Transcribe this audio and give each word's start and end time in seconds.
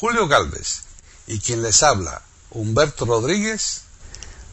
Julio 0.00 0.28
Galvez 0.28 0.84
y 1.26 1.40
quien 1.40 1.60
les 1.60 1.82
habla, 1.82 2.22
Humberto 2.52 3.04
Rodríguez, 3.04 3.84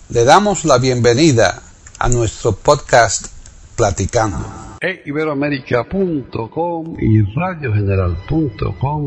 le 0.10 0.24
damos 0.24 0.66
la 0.66 0.80
bienvenida 0.80 1.62
a 2.00 2.10
nuestro 2.10 2.54
podcast 2.54 3.28
Platicando. 3.76 4.44
E 4.82 5.04
Iberoamérica.com 5.06 6.98
y 7.00 7.22
radiogeneral.com 7.36 9.06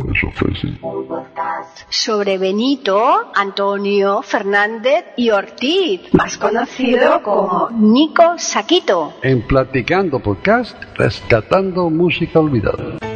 sobre 1.90 2.39
Benito 2.39 3.33
Antonio 3.35 4.23
Fernández 4.23 5.07
y 5.17 5.31
Ortiz, 5.31 6.03
más 6.13 6.39
conocido 6.39 7.21
como 7.25 7.69
Nico 7.73 8.39
Saquito. 8.39 9.15
en 9.23 9.45
Platicando 9.45 10.21
Podcast, 10.21 10.77
rescatando 10.95 11.91
música 11.91 12.39
olvidada. 12.39 13.08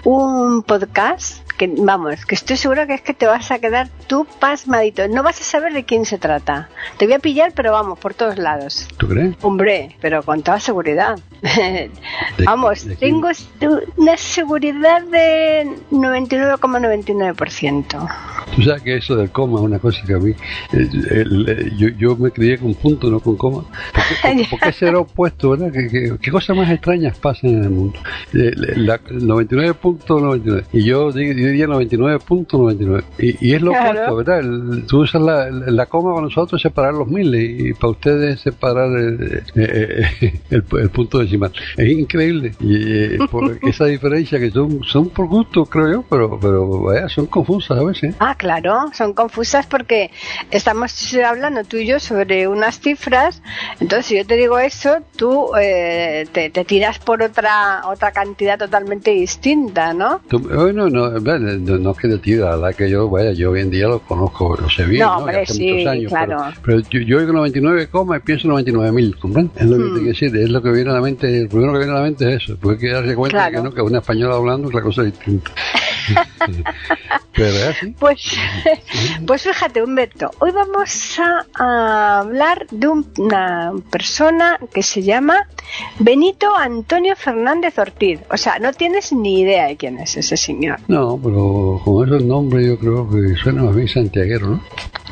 un 0.05 0.63
podcast 0.63 1.47
que, 1.59 1.71
vamos, 1.77 2.25
que 2.25 2.35
estoy 2.35 2.57
segura 2.57 2.87
que 2.87 2.95
es 2.95 3.03
que 3.03 3.13
te 3.13 3.27
vas 3.27 3.51
a 3.51 3.59
quedar 3.59 3.89
tú 4.07 4.27
pasmadito. 4.41 5.07
No 5.09 5.23
vas 5.23 5.39
a 5.41 5.45
saber 5.45 5.75
de 5.75 5.85
quién 5.85 6.07
se 6.07 6.17
trata. 6.17 6.71
Te 6.97 7.05
voy 7.05 7.15
a 7.15 7.19
pillar, 7.19 7.53
pero 7.55 7.73
vamos, 7.73 7.99
por 7.99 8.15
todos 8.15 8.39
lados. 8.39 8.89
¿Tú 8.97 9.09
crees? 9.09 9.35
Hombre, 9.43 9.95
pero 10.01 10.23
con 10.23 10.43
toda 10.43 10.59
seguridad. 10.61 11.19
Vamos, 12.45 12.85
de 12.85 12.97
tengo 12.97 13.29
una 13.97 14.17
seguridad 14.17 15.03
de 15.03 15.69
99,99%. 15.93 18.09
Tú 18.57 18.63
sabes 18.63 18.83
que 18.83 18.97
eso 18.97 19.15
del 19.17 19.31
coma 19.31 19.59
es 19.61 19.65
una 19.65 19.79
cosa 19.79 20.01
que 20.07 20.15
a 20.15 20.19
mí, 20.19 20.31
eh, 20.31 20.37
el- 21.11 21.49
eh, 21.49 21.73
yo, 21.77 21.89
yo 21.91 22.17
me 22.17 22.31
crié 22.31 22.59
con 22.59 22.75
punto, 22.75 23.11
no 23.11 23.21
con 23.21 23.37
coma. 23.37 23.63
¿Por 23.63 24.03
qué, 24.03 24.15
por- 24.23 24.49
por 24.51 24.61
qué 24.61 24.73
será 24.73 24.99
opuesto, 24.99 25.51
verdad? 25.51 25.71
¿Qué, 25.73 25.89
qué, 25.89 26.17
qué 26.21 26.31
cosas 26.31 26.57
más 26.57 26.71
extrañas 26.71 27.17
pasan 27.19 27.51
en 27.51 27.65
el 27.65 27.71
mundo? 27.71 27.99
Eh, 28.35 28.53
la- 28.57 28.99
99.99 29.01 30.65
y 30.73 30.85
yo 30.85 31.13
di- 31.13 31.35
diría 31.49 31.67
99.99 31.67 33.05
y, 33.19 33.49
y 33.49 33.55
es 33.55 33.63
lo 33.63 33.73
Claro. 33.73 33.91
opuesto, 33.91 34.17
¿verdad? 34.17 34.39
El- 34.41 34.85
tú 34.87 35.01
usas 35.03 35.21
la, 35.23 35.51
la 35.51 35.87
coma 35.87 36.11
para 36.15 36.25
nosotros 36.25 36.61
separar 36.61 36.95
los 36.95 37.09
miles 37.09 37.61
y 37.61 37.73
para 37.75 37.91
ustedes 37.91 38.41
separar 38.41 38.89
eh, 38.99 39.43
eh, 39.55 40.07
eh, 40.21 40.41
el, 40.51 40.65
el 40.81 40.91
punto 40.91 41.19
decimal. 41.19 41.53
Es 41.77 41.89
increíble 41.91 42.55
y 42.61 43.19
por 43.27 43.59
esa 43.63 43.87
diferencia 43.87 44.39
que 44.39 44.51
son, 44.51 44.83
son 44.85 45.11
por 45.11 45.27
gusto, 45.29 45.67
creo 45.67 45.91
yo, 45.93 46.05
pero, 46.09 46.39
pero 46.41 46.83
vaya, 46.83 47.09
son 47.09 47.27
confusas 47.27 47.79
a 47.79 47.85
veces. 47.85 48.15
Ah, 48.19 48.35
claro, 48.37 48.91
son 48.93 49.13
confusas 49.13 49.67
porque 49.67 50.11
estamos 50.51 51.15
hablando 51.25 51.65
tú 51.65 51.77
y 51.77 51.87
yo 51.87 52.01
sobre 52.01 52.49
unas 52.49 52.81
cifras, 52.81 53.43
entonces 53.81 54.07
si 54.07 54.17
yo 54.17 54.27
te 54.27 54.37
digo 54.37 54.59
eso, 54.59 54.99
tú 55.17 55.51
eh, 55.61 56.27
te, 56.33 56.51
te 56.51 56.65
tiras 56.65 56.99
por 56.99 57.23
otra 57.23 57.83
otra 57.87 58.13
cantidad 58.13 58.59
totalmente 58.59 59.11
distinta, 59.13 59.93
¿no? 59.95 60.21
Tú- 60.29 60.39
Bueno, 60.41 60.89
no, 60.89 61.21
no, 61.39 61.91
es 61.93 61.97
que 61.99 62.09
te 62.09 62.19
tira, 62.19 62.47
la 62.51 62.57
verdad 62.57 62.75
que 62.77 62.91
yo, 62.91 63.09
vaya, 63.09 63.33
yo 63.33 63.51
hoy 63.53 63.61
en 63.61 63.71
día 63.71 63.89
lo 63.89 64.01
conozco, 64.01 64.57
lo 64.61 64.69
sé 64.69 64.85
bien, 64.85 65.03
No, 65.05 65.13
¿no? 65.13 65.19
hombre, 65.19 65.41
hace 65.43 65.55
sí, 65.55 65.73
muchos 65.73 65.87
años, 65.87 66.09
claro. 66.13 66.37
pero, 66.65 66.83
pero 66.91 67.05
yo, 67.05 67.19
oigo 67.19 67.33
99 67.33 67.87
coma 67.89 68.17
y 68.17 68.21
pienso 68.21 68.49
99 68.49 68.93
mil, 68.93 69.17
¿comprendes? 69.17 69.57
Es 69.63 69.69
lo 69.69 69.77
que 69.77 69.83
te 69.85 69.91
quiero 69.91 70.07
decir, 70.07 70.37
es 70.37 70.51
lo 70.51 70.63
que 70.63 70.71
viene 70.73 70.91
a 70.91 70.95
la 70.95 71.01
mente, 71.01 71.41
el 71.41 71.49
primero 71.49 71.73
que 71.73 71.79
viene 71.79 71.93
a 71.93 71.97
la 71.97 72.03
mente 72.03 72.29
es 72.35 72.43
eso, 72.45 72.57
porque 72.61 72.87
hay 72.87 72.91
que 72.93 72.95
darse 72.97 73.15
cuenta 73.15 73.37
Claro. 73.49 73.57
que 73.57 73.69
no, 73.69 73.75
que 73.75 73.83
una 73.83 73.99
española 73.99 74.35
hablando 74.37 74.69
es 74.69 74.75
la 74.75 74.83
cosa 74.83 75.03
distinta. 75.03 75.51
es. 77.35 77.77
Pues, 77.99 78.37
pues 79.27 79.43
fíjate, 79.43 79.83
Humberto, 79.83 80.31
hoy 80.41 80.51
vamos 80.51 81.19
a, 81.19 81.47
a 81.63 82.19
hablar 82.21 82.67
de 82.71 82.89
un- 82.89 83.07
una 83.19 83.73
persona 83.91 84.59
que 84.75 84.83
se 84.83 85.03
llama 85.03 85.47
Benito 85.99 86.55
Antonio 86.57 87.15
Fernández 87.17 87.79
Ortiz. 87.79 88.21
O 88.31 88.37
sea, 88.37 88.59
no 88.59 88.73
tienes 88.73 89.13
ni 89.13 89.41
idea 89.41 89.67
de 89.67 89.77
quién 89.77 89.99
es 89.99 90.17
ese 90.17 90.37
señor. 90.37 90.79
No, 90.89 91.19
pero 91.23 91.81
con 91.85 92.07
esos 92.09 92.25
nombres 92.25 92.67
yo 92.67 92.79
creo 92.79 93.09
que 93.09 93.37
suena 93.37 93.63
más 93.63 93.75
bien 93.77 93.89
santiaguero, 93.89 94.49
¿no? 94.49 94.63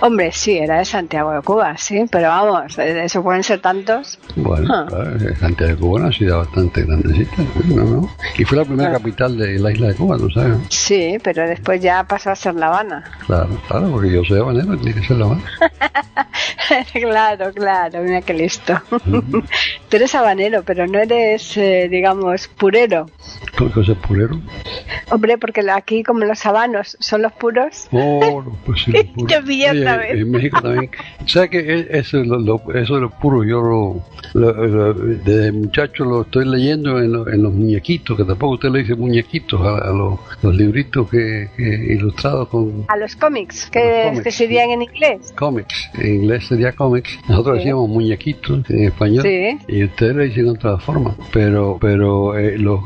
Hombre, 0.01 0.31
sí, 0.33 0.59
era 0.59 0.79
de 0.79 0.85
Santiago 0.85 1.33
de 1.33 1.41
Cuba, 1.43 1.77
sí, 1.79 2.05
pero 2.11 2.29
vamos, 2.29 2.77
de 2.77 3.05
eso 3.05 3.23
pueden 3.23 3.43
ser 3.43 3.61
tantos. 3.61 4.19
Bueno, 4.37 4.69
Ah. 4.73 4.87
claro, 4.89 5.17
eh, 5.17 5.35
Santiago 5.41 5.73
de 5.73 5.79
Cuba 5.79 5.99
es 5.99 6.05
una 6.05 6.13
ciudad 6.13 6.37
bastante 6.39 6.83
grandecita, 6.85 7.43
¿no? 7.67 7.85
¿no? 7.85 8.11
Y 8.37 8.45
fue 8.45 8.59
la 8.59 8.65
primera 8.65 8.93
capital 8.93 9.39
de 9.39 9.59
la 9.59 9.73
isla 9.73 9.89
de 9.89 9.95
Cuba, 9.95 10.19
¿tú 10.19 10.31
sabes? 10.31 10.59
Sí, 10.69 11.17
pero 11.23 11.49
después 11.49 11.81
ya 11.81 12.05
pasó 12.05 12.31
a 12.31 12.37
ser 12.37 12.55
La 12.57 12.67
Habana. 12.69 13.05
Claro, 13.27 13.49
claro, 13.69 13.91
porque 13.91 14.11
yo 14.13 14.23
soy 14.25 14.39
habanero, 14.41 14.77
tiene 14.79 15.01
que 15.01 15.07
ser 15.07 15.17
la 15.17 15.27
Habana. 15.27 15.43
claro, 16.93 17.53
claro, 17.53 18.03
mira 18.03 18.21
qué 18.23 18.35
listo. 18.35 18.75
Tú 19.89 19.97
eres 19.97 20.15
habanero, 20.15 20.63
pero 20.65 20.87
no 20.87 20.99
eres, 20.99 21.57
eh, 21.57 21.89
digamos, 21.91 22.49
purero. 22.49 23.07
¿Qué 23.57 23.71
cosa 23.71 23.93
es 23.93 23.99
purero? 23.99 24.41
Hombre, 25.11 25.39
porque 25.39 25.63
aquí 25.71 26.03
como 26.03 26.21
los 26.25 26.45
habanos 26.45 26.97
son 27.01 27.23
los 27.23 27.33
puros. 27.33 27.89
Oh, 27.93 28.43
no, 28.45 28.57
pues 28.67 28.83
sí, 28.83 28.93
lo 28.93 29.05
puro. 29.13 29.27
Te 29.29 29.43
pillé 29.43 29.71
Oye, 29.71 29.85
vez. 29.97 30.21
En 30.21 30.31
México 30.31 30.61
también. 30.61 30.91
¿Sabes 31.27 31.51
que 31.51 31.59
e- 31.59 31.87
eso, 31.99 32.19
lo, 32.25 32.39
lo- 32.39 32.63
eso 32.75 32.95
de 32.97 33.01
lo 33.03 33.11
puro? 33.11 33.45
Yo 33.45 33.61
lo, 33.61 34.03
lo- 34.35 34.67
lo- 34.67 34.95
desde 34.95 35.53
muchacho 35.53 36.05
lo 36.05 36.23
estoy 36.23 36.47
leyendo 36.47 36.99
en, 37.01 37.15
en 37.33 37.43
los 37.43 37.53
muñequitos, 37.53 38.17
que 38.17 38.25
tampoco 38.25 38.55
usted 38.55 38.71
le 38.71 38.81
dice 38.81 38.95
muñequitos 38.95 39.61
a, 39.61 39.79
a 39.89 39.93
los, 39.93 40.19
los 40.43 40.55
libritos 40.55 41.09
que, 41.11 41.49
que 41.57 41.95
ilustrados 41.95 42.49
con 42.49 42.85
A 42.89 42.97
los 42.97 43.15
cómics, 43.17 43.67
A 43.69 43.71
que, 43.71 44.21
que 44.25 44.31
serían 44.33 44.71
en 44.71 44.83
inglés. 44.83 45.33
cómics. 45.37 45.91
En 45.95 46.15
inglés 46.23 46.47
sería 46.47 46.73
cómics. 46.73 47.19
Nosotros 47.29 47.57
Sí. 47.57 47.59
decíamos 47.61 47.89
muñequitos 47.89 48.69
en 48.71 48.85
español. 48.85 49.23
Sí. 49.23 49.59
Y 49.69 49.85
ustedes 49.85 50.17
le 50.17 50.25
dicen 50.29 50.45
de 50.45 50.51
otra 50.51 50.79
forma. 50.79 51.15
Pero, 51.33 51.79
pero 51.81 52.37
eh, 52.39 52.57
los- 52.59 52.81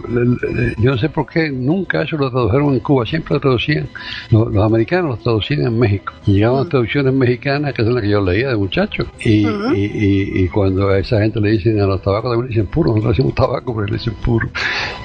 yo 0.78 0.90
no 0.92 0.98
sé 0.98 1.08
por 1.08 1.26
qué 1.26 1.50
nunca 1.50 2.02
eso 2.02 2.16
lo 2.16 2.30
tradujeron 2.30 2.74
en 2.74 2.80
Cuba. 2.80 3.06
Siempre 3.06 3.34
lo 3.34 3.40
traducían. 3.40 3.88
Los, 4.30 4.52
los 4.52 4.64
americanos 4.64 5.10
lo 5.10 5.16
traducían 5.22 5.62
en 5.66 5.78
México. 5.78 6.12
Llegaban 6.26 6.68
traducciones 6.90 7.14
mexicanas, 7.14 7.72
que 7.74 7.82
son 7.84 7.94
las 7.94 8.02
que 8.02 8.08
yo 8.10 8.20
leía 8.20 8.48
de 8.48 8.56
muchacho. 8.56 9.06
Y, 9.20 9.46
Ujú. 9.46 9.74
y, 9.74 9.84
y, 9.84 10.42
y 10.44 10.48
cuando 10.48 10.88
a 10.88 10.98
esa 10.98 11.20
gente 11.20 11.40
le 11.40 11.50
dicen 11.50 11.80
a 11.80 11.86
los 11.86 12.02
tabacos, 12.02 12.30
también 12.32 12.48
le 12.50 12.54
dicen 12.56 12.66
puro. 12.66 12.90
Nosotros 12.90 13.16
decimos 13.16 13.34
tabaco, 13.34 13.74
pero 13.74 13.86
le 13.86 13.92
dicen 13.94 14.14
puro. 14.14 14.48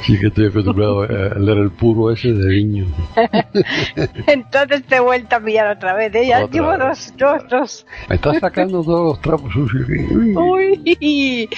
Sí 0.02 0.20
que 0.20 0.28
estoy 0.28 0.48
acostumbrado 0.48 1.04
a 1.04 1.08
leer 1.40 1.58
el 1.60 1.72
puro 1.72 2.12
ese 2.12 2.34
de 2.34 2.56
niño. 2.56 2.86
Entonces 4.28 4.84
te 4.86 4.96
he 4.96 5.00
vuelto 5.00 5.36
a 5.36 5.40
pillar 5.40 5.68
otra 5.76 5.94
vez. 5.94 6.14
¿eh? 6.16 6.28
Ya 6.28 6.44
Otra 6.46 6.54
llevo 6.54 6.78
dos, 6.78 7.14
dos, 7.18 7.44
dos. 7.50 7.86
Me 8.10 8.16
está 8.16 8.34
sacando 8.40 8.84
todos 8.84 9.06
los 9.06 9.22
trapos 9.22 9.52
sucios. 9.54 9.88
Uy. 10.36 11.50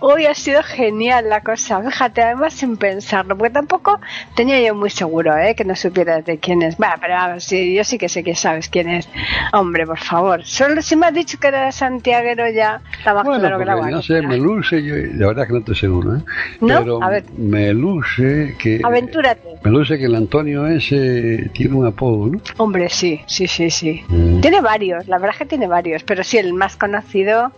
Hoy 0.00 0.26
ha 0.26 0.34
sido 0.34 0.62
genial 0.62 1.28
la 1.28 1.40
cosa. 1.42 1.82
Fíjate, 1.82 2.22
además 2.22 2.54
sin 2.54 2.76
pensarlo, 2.76 3.36
porque 3.36 3.52
tampoco 3.52 4.00
tenía 4.34 4.60
yo 4.60 4.74
muy 4.74 4.90
seguro 4.90 5.36
¿eh? 5.36 5.54
que 5.54 5.64
no 5.64 5.76
supieras 5.76 6.24
de 6.24 6.38
quién 6.38 6.62
es. 6.62 6.76
Va, 6.76 6.96
pero 7.00 7.16
a 7.16 7.28
ver, 7.28 7.40
sí, 7.40 7.74
yo 7.74 7.84
sí 7.84 7.98
que 7.98 8.08
sé 8.08 8.22
que 8.22 8.34
sabes 8.34 8.68
quién 8.68 8.88
es. 8.88 9.08
Hombre, 9.52 9.75
por 9.84 9.98
favor. 9.98 10.44
Solo 10.44 10.80
si 10.80 10.96
me 10.96 11.06
has 11.06 11.14
dicho 11.14 11.38
que 11.38 11.48
era 11.48 11.70
santiaguero 11.72 12.48
ya, 12.48 12.80
está 12.98 13.12
más 13.12 13.24
Bueno, 13.24 13.40
claro 13.40 13.58
que 13.58 13.64
la 13.64 13.90
no 13.90 14.02
sé, 14.02 14.22
me 14.22 14.38
luce, 14.38 14.82
yo, 14.82 14.94
la 14.96 15.26
verdad 15.26 15.46
que 15.46 15.52
no 15.52 15.58
estoy 15.58 15.74
seguro, 15.74 16.16
¿eh? 16.16 16.20
¿No? 16.60 16.78
Pero 16.78 17.02
A 17.02 17.10
ver. 17.10 17.24
me 17.36 17.74
luce 17.74 18.56
que... 18.58 18.80
Aventúrate. 18.82 19.45
Me 19.64 19.70
luce 19.70 19.98
que 19.98 20.04
el 20.04 20.14
Antonio 20.14 20.66
ese 20.66 21.50
tiene 21.52 21.74
un 21.74 21.86
apodo, 21.86 22.26
¿no? 22.28 22.40
Hombre, 22.58 22.88
sí, 22.88 23.20
sí, 23.26 23.46
sí, 23.48 23.70
sí. 23.70 24.02
Mm. 24.08 24.40
Tiene 24.40 24.60
varios, 24.60 25.06
la 25.08 25.18
verdad 25.18 25.34
es 25.34 25.38
que 25.38 25.46
tiene 25.46 25.66
varios, 25.66 26.02
pero 26.04 26.22
sí, 26.22 26.38
el 26.38 26.52
más 26.52 26.76
conocido, 26.76 27.50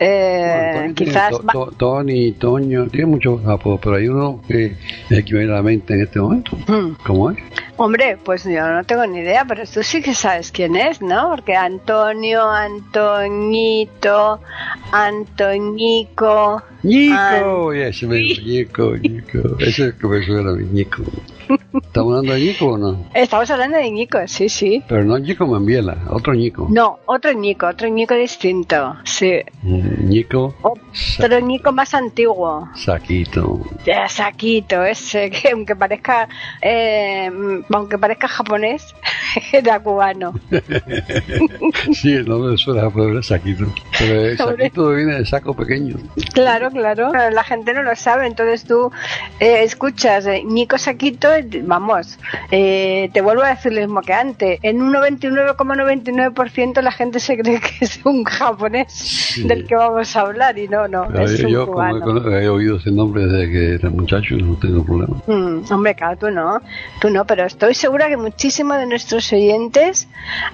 eh, 0.00 0.70
Antonio 0.74 0.94
tiene 0.94 1.12
quizás... 1.12 1.30
To- 1.30 1.42
To- 1.52 1.72
Tony, 1.76 2.32
Toño, 2.32 2.86
tiene 2.88 3.06
muchos 3.06 3.44
apodos, 3.46 3.80
pero 3.82 3.96
hay 3.96 4.08
uno 4.08 4.42
que 4.46 4.76
es 5.10 5.24
que 5.24 5.34
viene 5.34 5.52
a 5.52 5.56
la 5.56 5.62
mente 5.62 5.94
en 5.94 6.02
este 6.02 6.20
momento. 6.20 6.56
Mm. 6.66 6.92
¿Cómo 7.06 7.30
es? 7.30 7.38
Hombre, 7.78 8.16
pues 8.22 8.44
yo 8.44 8.66
no 8.68 8.84
tengo 8.84 9.06
ni 9.06 9.18
idea, 9.18 9.44
pero 9.46 9.62
tú 9.66 9.82
sí 9.82 10.00
que 10.02 10.14
sabes 10.14 10.50
quién 10.50 10.76
es, 10.76 11.00
¿no? 11.02 11.30
Porque 11.30 11.54
Antonio, 11.54 12.42
Antoñito, 12.50 14.40
Antoñico... 14.92 16.62
Ñico, 16.86 17.74
y 17.74 17.80
ese 17.80 18.06
me 18.06 18.20
Ñico, 18.22 18.96
Ñico. 18.96 19.56
Ese 19.58 19.88
es 19.88 19.94
que 19.94 20.06
me 20.06 20.24
suena 20.24 20.50
a 20.50 20.54
mí, 20.54 20.64
Ñico. 20.72 21.02
¿Estamos 21.82 22.12
hablando 22.12 22.32
de 22.34 22.40
Ñico 22.40 22.66
o 22.66 22.78
no? 22.78 23.06
Estamos 23.14 23.50
hablando 23.50 23.78
de 23.78 23.90
Ñico, 23.90 24.18
sí, 24.26 24.48
sí. 24.48 24.82
Pero 24.88 25.04
no 25.04 25.18
Ñico 25.18 25.46
Mambiela, 25.46 25.96
otro 26.10 26.34
Ñico. 26.34 26.68
No, 26.70 26.98
otro 27.06 27.32
Ñico, 27.32 27.66
otro 27.66 27.88
Ñico 27.88 28.14
distinto, 28.14 28.96
sí. 29.04 29.40
Mm, 29.62 30.08
Ñico 30.08 30.54
Otro 30.62 31.40
Ñico 31.40 31.72
más 31.72 31.94
antiguo. 31.94 32.68
Saquito. 32.74 33.60
Ya, 33.84 34.08
Saquito, 34.08 34.84
ese 34.84 35.30
que 35.32 35.50
aunque 35.50 35.74
parezca, 35.74 36.28
eh, 36.62 37.30
aunque 37.70 37.98
parezca 37.98 38.28
japonés, 38.28 38.94
era 39.52 39.80
cubano. 39.80 40.34
sí, 41.92 42.12
el 42.12 42.28
nombre 42.28 42.52
de 42.52 42.58
suena 42.58 42.88
es 43.18 43.26
Saquito. 43.26 43.66
Pero 43.98 44.20
el 44.20 44.40
Hombre. 44.40 44.64
Saquito 44.64 44.90
viene 44.90 45.14
de 45.16 45.26
saco 45.26 45.54
pequeño. 45.54 45.96
Claro, 46.32 46.70
claro. 46.76 47.08
Pero 47.12 47.30
La 47.30 47.42
gente 47.44 47.72
no 47.74 47.82
lo 47.82 47.94
sabe, 47.96 48.26
entonces 48.26 48.64
tú 48.64 48.90
eh, 49.40 49.62
escuchas 49.62 50.26
eh, 50.26 50.42
Nico 50.44 50.78
Saquito, 50.78 51.28
y, 51.38 51.60
vamos, 51.62 52.18
eh, 52.50 53.10
te 53.12 53.20
vuelvo 53.20 53.42
a 53.42 53.48
decir 53.50 53.72
lo 53.72 53.80
mismo 53.80 54.00
que 54.02 54.12
antes. 54.12 54.58
En 54.62 54.82
un 54.82 54.92
99,99% 54.94 56.80
la 56.82 56.92
gente 56.92 57.20
se 57.20 57.36
cree 57.38 57.60
que 57.60 57.84
es 57.84 58.00
un 58.04 58.24
japonés 58.24 59.34
del 59.46 59.66
que 59.66 59.74
vamos 59.74 60.14
a 60.16 60.20
hablar 60.20 60.58
y 60.58 60.68
no, 60.68 60.88
no, 60.88 61.08
Pero 61.08 61.24
es 61.24 61.40
un 61.44 61.50
yo, 61.50 61.66
como 61.66 61.82
he, 61.86 61.90
cubano. 61.90 62.04
cono- 62.04 62.36
he 62.38 62.48
oído 62.48 62.76
ese 62.76 62.90
nombre 62.90 63.26
desde 63.26 63.50
que 63.52 63.74
era 63.74 63.90
muchacho, 63.90 64.36
no 64.36 64.56
tengo 64.56 64.84
problema. 64.84 65.16
Mm, 65.26 65.72
hombre, 65.72 65.94
claro, 65.94 66.16
tú 66.18 66.30
no, 66.30 66.60
tú 67.00 67.10
no, 67.10 67.24
pero 67.26 67.44
estoy 67.44 67.74
segura 67.74 68.08
que 68.08 68.16
muchísimos 68.16 68.78
de 68.78 68.86
nuestros 68.86 69.32
oyentes, 69.32 70.08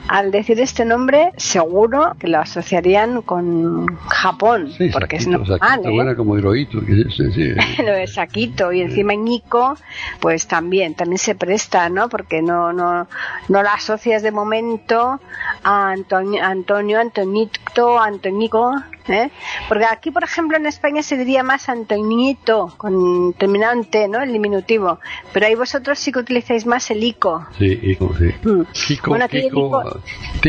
al 0.09 0.31
decir 0.31 0.61
este 0.61 0.85
nombre, 0.85 1.33
seguro 1.37 2.13
que 2.19 2.29
lo 2.29 2.39
asociarían 2.39 3.23
con 3.23 3.87
Japón, 4.09 4.73
Sí, 4.77 4.91
porque 4.93 5.17
es 5.17 5.27
normal, 5.27 5.81
¿eh? 5.85 6.17
como 6.17 6.37
Hirohito. 6.39 6.81
que 6.85 7.05
sí, 7.11 7.33
sí. 7.33 7.83
lo 7.83 7.93
de 7.93 8.07
Saquito 8.07 8.73
y 8.73 8.83
encima 8.83 9.15
Ñico, 9.15 9.77
pues 10.21 10.47
también, 10.47 10.95
también 10.95 11.19
se 11.19 11.35
presta, 11.35 11.89
¿no? 11.89 12.09
Porque 12.09 12.43
no, 12.43 12.73
no, 12.73 13.07
no 13.49 13.63
la 13.63 13.75
asocias 13.75 14.23
de 14.23 14.31
momento 14.31 15.21
a 15.63 15.91
Antonio, 15.91 16.43
Antonio 16.45 17.01
Antonito, 17.01 17.99
Antonico, 17.99 18.75
¿eh? 19.09 19.31
Porque 19.69 19.85
aquí, 19.85 20.11
por 20.11 20.25
ejemplo, 20.25 20.57
en 20.57 20.67
España 20.67 21.03
se 21.03 21.17
diría 21.17 21.43
más 21.43 21.69
Antoñito, 21.69 22.75
con 22.77 23.33
terminado 23.35 23.73
en 23.75 23.85
T, 23.85 24.09
¿no? 24.09 24.21
El 24.21 24.33
diminutivo. 24.33 24.99
Pero 25.33 25.47
ahí 25.47 25.55
vosotros 25.55 25.99
sí 25.99 26.13
que 26.13 26.21
utilizáis 26.21 26.67
más 26.67 26.91
el 26.91 27.03
ico. 27.03 27.47
Sí, 27.59 27.79
Kiko, 27.79 28.15
sí. 28.17 28.35
Mm. 28.43 29.09
Bueno, 29.09 29.25
aquí 29.25 29.51
Kiko, 29.53 29.83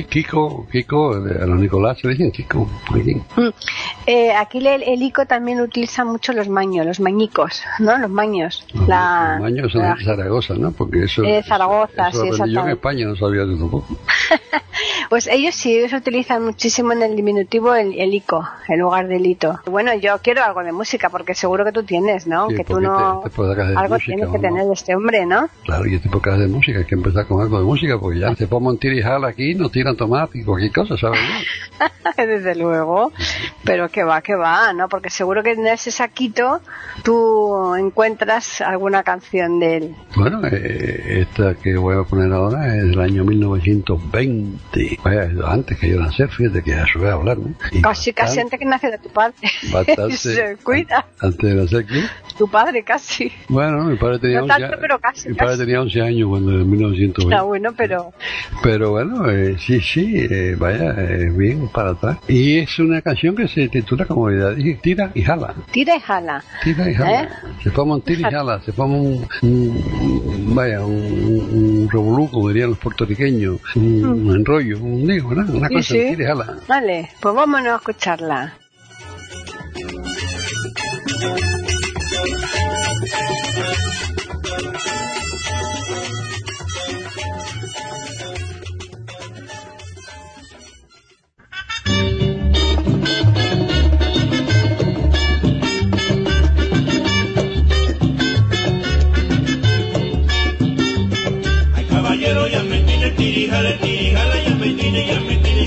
Kiko- 0.10 0.66
sí, 0.72 0.72
Kiko, 0.72 1.14
a 1.14 1.46
los 1.46 1.60
Nicolás 1.60 2.04
le 2.04 2.12
dicen 2.12 2.32
Kiko. 2.32 2.68
aquí. 2.90 3.16
Mm. 3.36 3.50
Eh, 4.08 4.34
aquí 4.34 4.58
el, 4.66 4.84
el 4.84 5.02
ico 5.02 5.26
también 5.26 5.60
utiliza 5.62 6.04
mucho 6.06 6.34
los 6.34 6.50
maños, 6.50 6.86
los 6.86 7.00
mañicos, 7.00 7.64
¿no? 7.80 7.98
Los 7.98 8.10
maños. 8.10 8.66
La, 8.88 9.34
Los 9.40 9.44
baños 9.44 9.72
son 9.72 9.82
la- 9.82 9.96
de 9.96 10.04
Zaragoza, 10.04 10.54
¿no? 10.56 10.72
Porque 10.72 11.04
eso. 11.04 11.24
Eh, 11.24 11.44
Zaragoza, 11.44 12.10
eso 12.10 12.24
sí, 12.24 12.28
lo 12.30 12.34
aprendí 12.36 12.54
yo 12.56 12.62
en. 12.64 12.70
España, 12.70 13.06
no 13.06 13.16
sabía 13.16 13.42
yo 13.46 13.58
tampoco. 13.58 13.86
Pues 15.10 15.28
ellos 15.28 15.56
sí, 15.56 15.78
ellos 15.78 15.94
utilizan 15.94 16.44
muchísimo 16.46 16.92
en 16.94 17.04
el 17.04 17.16
diminutivo 17.16 17.74
el, 17.76 17.94
el 18.00 18.14
ico, 18.14 18.48
en 18.68 18.80
lugar 18.80 19.08
del 19.08 19.26
hito. 19.26 19.60
Bueno, 19.66 19.94
yo 19.96 20.18
quiero 20.22 20.44
algo 20.44 20.64
de 20.64 20.72
música, 20.72 21.10
porque 21.10 21.34
seguro 21.36 21.66
que 21.66 21.72
tú 21.72 21.84
tienes, 21.84 22.28
¿no? 22.28 22.50
Sí, 22.50 22.56
que 22.56 22.64
tú 22.64 22.80
no... 22.82 23.22
te- 23.24 23.30
te 23.30 23.42
de 23.44 23.76
algo 23.78 23.96
música, 23.96 24.16
tienes 24.16 24.30
que 24.30 24.40
tener 24.40 24.66
de 24.66 24.74
este 24.74 24.96
hombre, 24.96 25.26
¿no? 25.26 25.50
Claro, 25.66 25.86
y 25.88 25.96
este 25.96 26.10
podcast 26.10 26.40
de 26.40 26.48
música, 26.48 26.80
hay 26.80 26.86
que 26.86 26.96
empezar 26.96 27.26
con 27.28 27.42
algo 27.42 27.58
de 27.60 27.64
música, 27.66 27.98
porque 28.00 28.20
ya 28.20 28.36
se 28.36 28.48
ponemos 28.48 28.74
en 28.74 28.80
tira 28.80 28.96
y 28.96 29.02
jala 29.02 29.28
aquí, 29.30 29.56
nos 29.56 29.72
tiran 29.72 29.96
tomate 29.96 30.40
y 30.40 30.44
cualquier 30.44 30.72
cosa, 30.72 30.98
¿sabes? 30.98 31.20
Desde 32.18 32.56
luego. 32.56 33.12
Pero 33.64 33.90
que 33.90 34.04
va, 34.04 34.22
que 34.22 34.36
va, 34.36 34.72
¿no? 34.74 34.88
Porque 34.90 35.10
seguro 35.10 35.42
que 35.44 35.52
en 35.52 35.66
ese 35.68 35.90
saquito 35.92 36.62
tú 37.04 37.76
encuentras 37.76 38.62
alguna 38.62 39.04
canción 39.04 39.60
de 39.60 39.78
él. 39.78 39.96
Bueno, 40.16 40.42
eh, 40.46 41.26
esta 41.28 41.56
que 41.56 41.76
voy 41.78 41.96
a 41.98 42.04
poner 42.04 42.32
ahora 42.32 42.76
es 42.76 42.84
del 42.88 43.00
año 43.00 43.24
1920. 43.24 45.00
Vaya, 45.04 45.30
antes 45.48 45.78
que 45.80 45.90
yo 45.90 46.00
nacer, 46.00 46.30
fíjate 46.30 46.64
que 46.64 46.72
ya 46.72 46.86
se 46.92 46.98
voy 46.98 47.10
a 47.10 47.14
hablar, 47.14 47.38
¿no? 47.38 47.54
Y 47.72 47.82
Casi, 47.82 48.14
casi 48.14 48.40
antes 48.40 48.58
que 48.60 48.66
nace 48.66 48.90
de 48.90 48.98
tu 48.98 49.10
padre. 49.10 49.36
Bastante, 49.72 50.16
Se 50.18 50.58
cuida. 50.64 51.06
Antes 51.20 51.50
de 51.50 51.56
nacer, 51.62 51.86
¿quién? 51.86 52.06
Tu 52.38 52.48
padre 52.50 52.84
casi. 52.84 53.32
Bueno, 53.50 53.84
mi 53.84 53.96
padre 53.98 54.20
tenía, 54.20 54.38
No 54.40 54.44
11, 54.46 54.60
tanto, 54.60 54.78
pero 54.82 55.00
casi, 55.00 55.30
mi 55.30 55.36
padre 55.36 55.58
tenía 55.58 55.82
11 55.82 56.02
años 56.02 56.30
cuando 56.30 56.52
en 56.54 56.70
1920. 56.70 57.22
Está 57.22 57.42
bueno, 57.44 57.74
pero... 57.78 58.14
Pero 58.64 58.92
bueno, 58.92 59.30
eh, 59.30 59.56
sí, 59.60 59.80
sí, 59.82 60.16
eh, 60.30 60.56
vaya, 60.58 60.96
eh, 60.98 61.30
bien 61.32 61.68
para 61.70 61.92
atrás. 61.92 62.18
Y 62.28 62.60
es 62.60 62.80
una 62.80 63.02
canción 63.02 63.36
que 63.36 63.48
se 63.48 63.68
titula 63.68 64.06
como 64.06 64.30
Tira 64.82 65.12
y 65.14 65.22
Jala. 65.22 65.54
Tira 65.72 65.96
y 65.96 66.00
jala. 66.00 66.44
Tira 66.64 66.90
y 66.90 66.94
jala. 66.96 67.24
¿Eh? 67.24 67.30
Se 67.64 67.72
forma 67.72 67.96
un 67.96 68.02
tira 68.02 68.30
y 68.30 68.32
jala, 68.32 68.62
se 68.62 68.72
forma 68.72 68.96
un, 68.96 69.28
un- 69.42 70.56
vaya, 70.56 70.84
un, 70.84 70.94
un, 70.96 71.58
un 71.84 71.90
revolú, 71.92 72.30
como 72.32 72.50
dirían 72.50 72.70
los 72.70 72.80
puertorriqueños, 72.80 73.60
un, 73.76 74.06
un 74.06 74.36
enrollo, 74.36 74.78
un 74.84 75.08
digo, 75.08 75.34
¿no? 75.34 75.52
una 75.54 75.70
cosa, 75.70 75.82
sí. 75.94 76.16
y 76.18 76.24
jala. 76.24 76.58
Vale, 76.68 77.10
pues 77.20 77.36
vámonos 77.36 77.74
a 77.74 77.76
escucharla. 77.78 78.54
Ay, 101.76 101.86
caballero, 101.90 102.48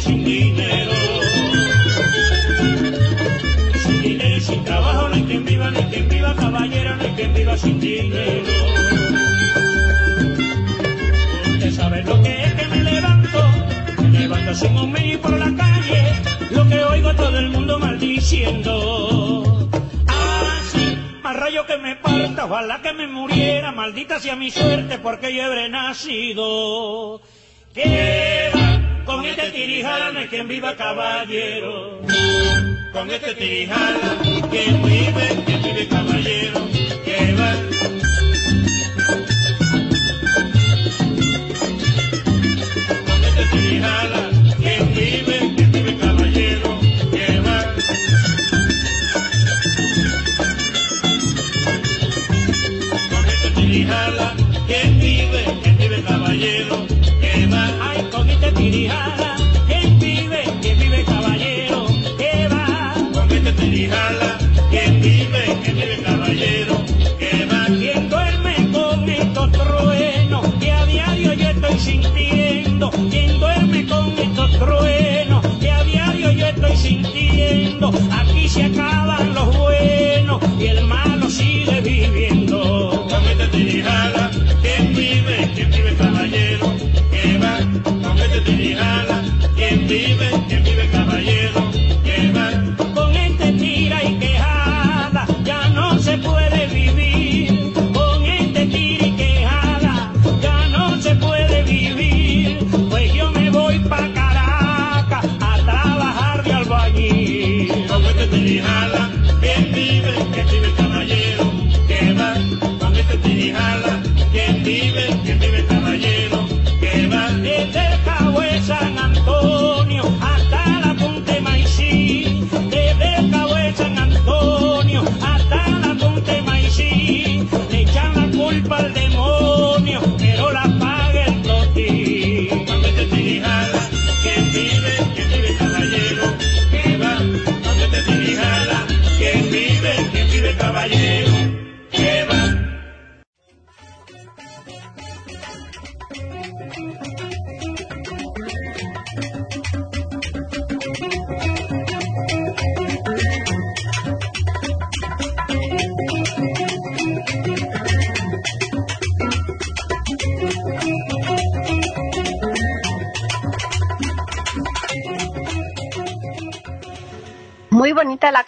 sin 0.06 0.24
dinero. 0.24 0.92
Sin 3.82 4.02
dinero 4.02 4.36
y 4.36 4.40
sin 4.40 4.64
trabajo, 4.64 5.08
no 5.08 5.14
hay 5.14 5.22
quien 5.24 5.44
viva, 5.44 5.70
no 5.70 5.78
hay 5.78 5.84
quien 5.86 6.08
viva, 6.08 6.34
caballero, 6.36 6.96
no 6.96 7.02
hay 7.02 7.10
quien 7.10 7.34
viva 7.34 7.56
sin 7.56 7.80
dinero. 7.80 8.52
Usted 11.50 11.72
sabe 11.72 12.04
lo 12.04 12.22
que 12.22 12.44
es 12.44 12.54
que 12.54 12.68
me 12.68 12.82
levanto, 12.84 13.38
me 14.02 14.18
levanto 14.18 14.54
sin 14.54 14.76
un 14.76 14.92
medio 14.92 15.20
por 15.20 15.36
la 15.38 15.52
calle, 15.56 16.02
lo 16.50 16.68
que 16.68 16.84
oigo 16.84 17.08
a 17.08 17.16
todo 17.16 17.38
el 17.38 17.50
mundo 17.50 17.78
maldiciendo. 17.80 19.68
Ah, 20.06 20.60
más 21.22 21.36
rayo 21.36 21.66
que 21.66 21.78
me 21.78 21.96
parta, 21.96 22.44
ojalá 22.44 22.80
que 22.80 22.92
me 22.92 23.08
muriera, 23.08 23.72
maldita 23.72 24.20
sea 24.20 24.36
mi 24.36 24.52
suerte 24.52 24.98
porque 24.98 25.34
yo 25.34 25.44
habré 25.44 25.68
nacido. 25.68 27.20
¿Qué? 27.74 28.65
Con 29.06 29.24
este 29.24 29.50
tirijala 29.52 30.10
no 30.10 30.18
hay 30.18 30.26
quien 30.26 30.48
viva 30.48 30.74
caballero. 30.74 32.00
Con 32.92 33.08
este 33.08 33.34
tirijala, 33.34 34.18
quien 34.50 34.82
vive, 34.82 35.44
quien 35.46 35.62
vive 35.62 35.86
caballero. 35.86 36.60
¿Qué 37.04 37.34
va? 37.38 37.65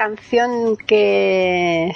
Canción 0.08 0.76
que 0.76 1.92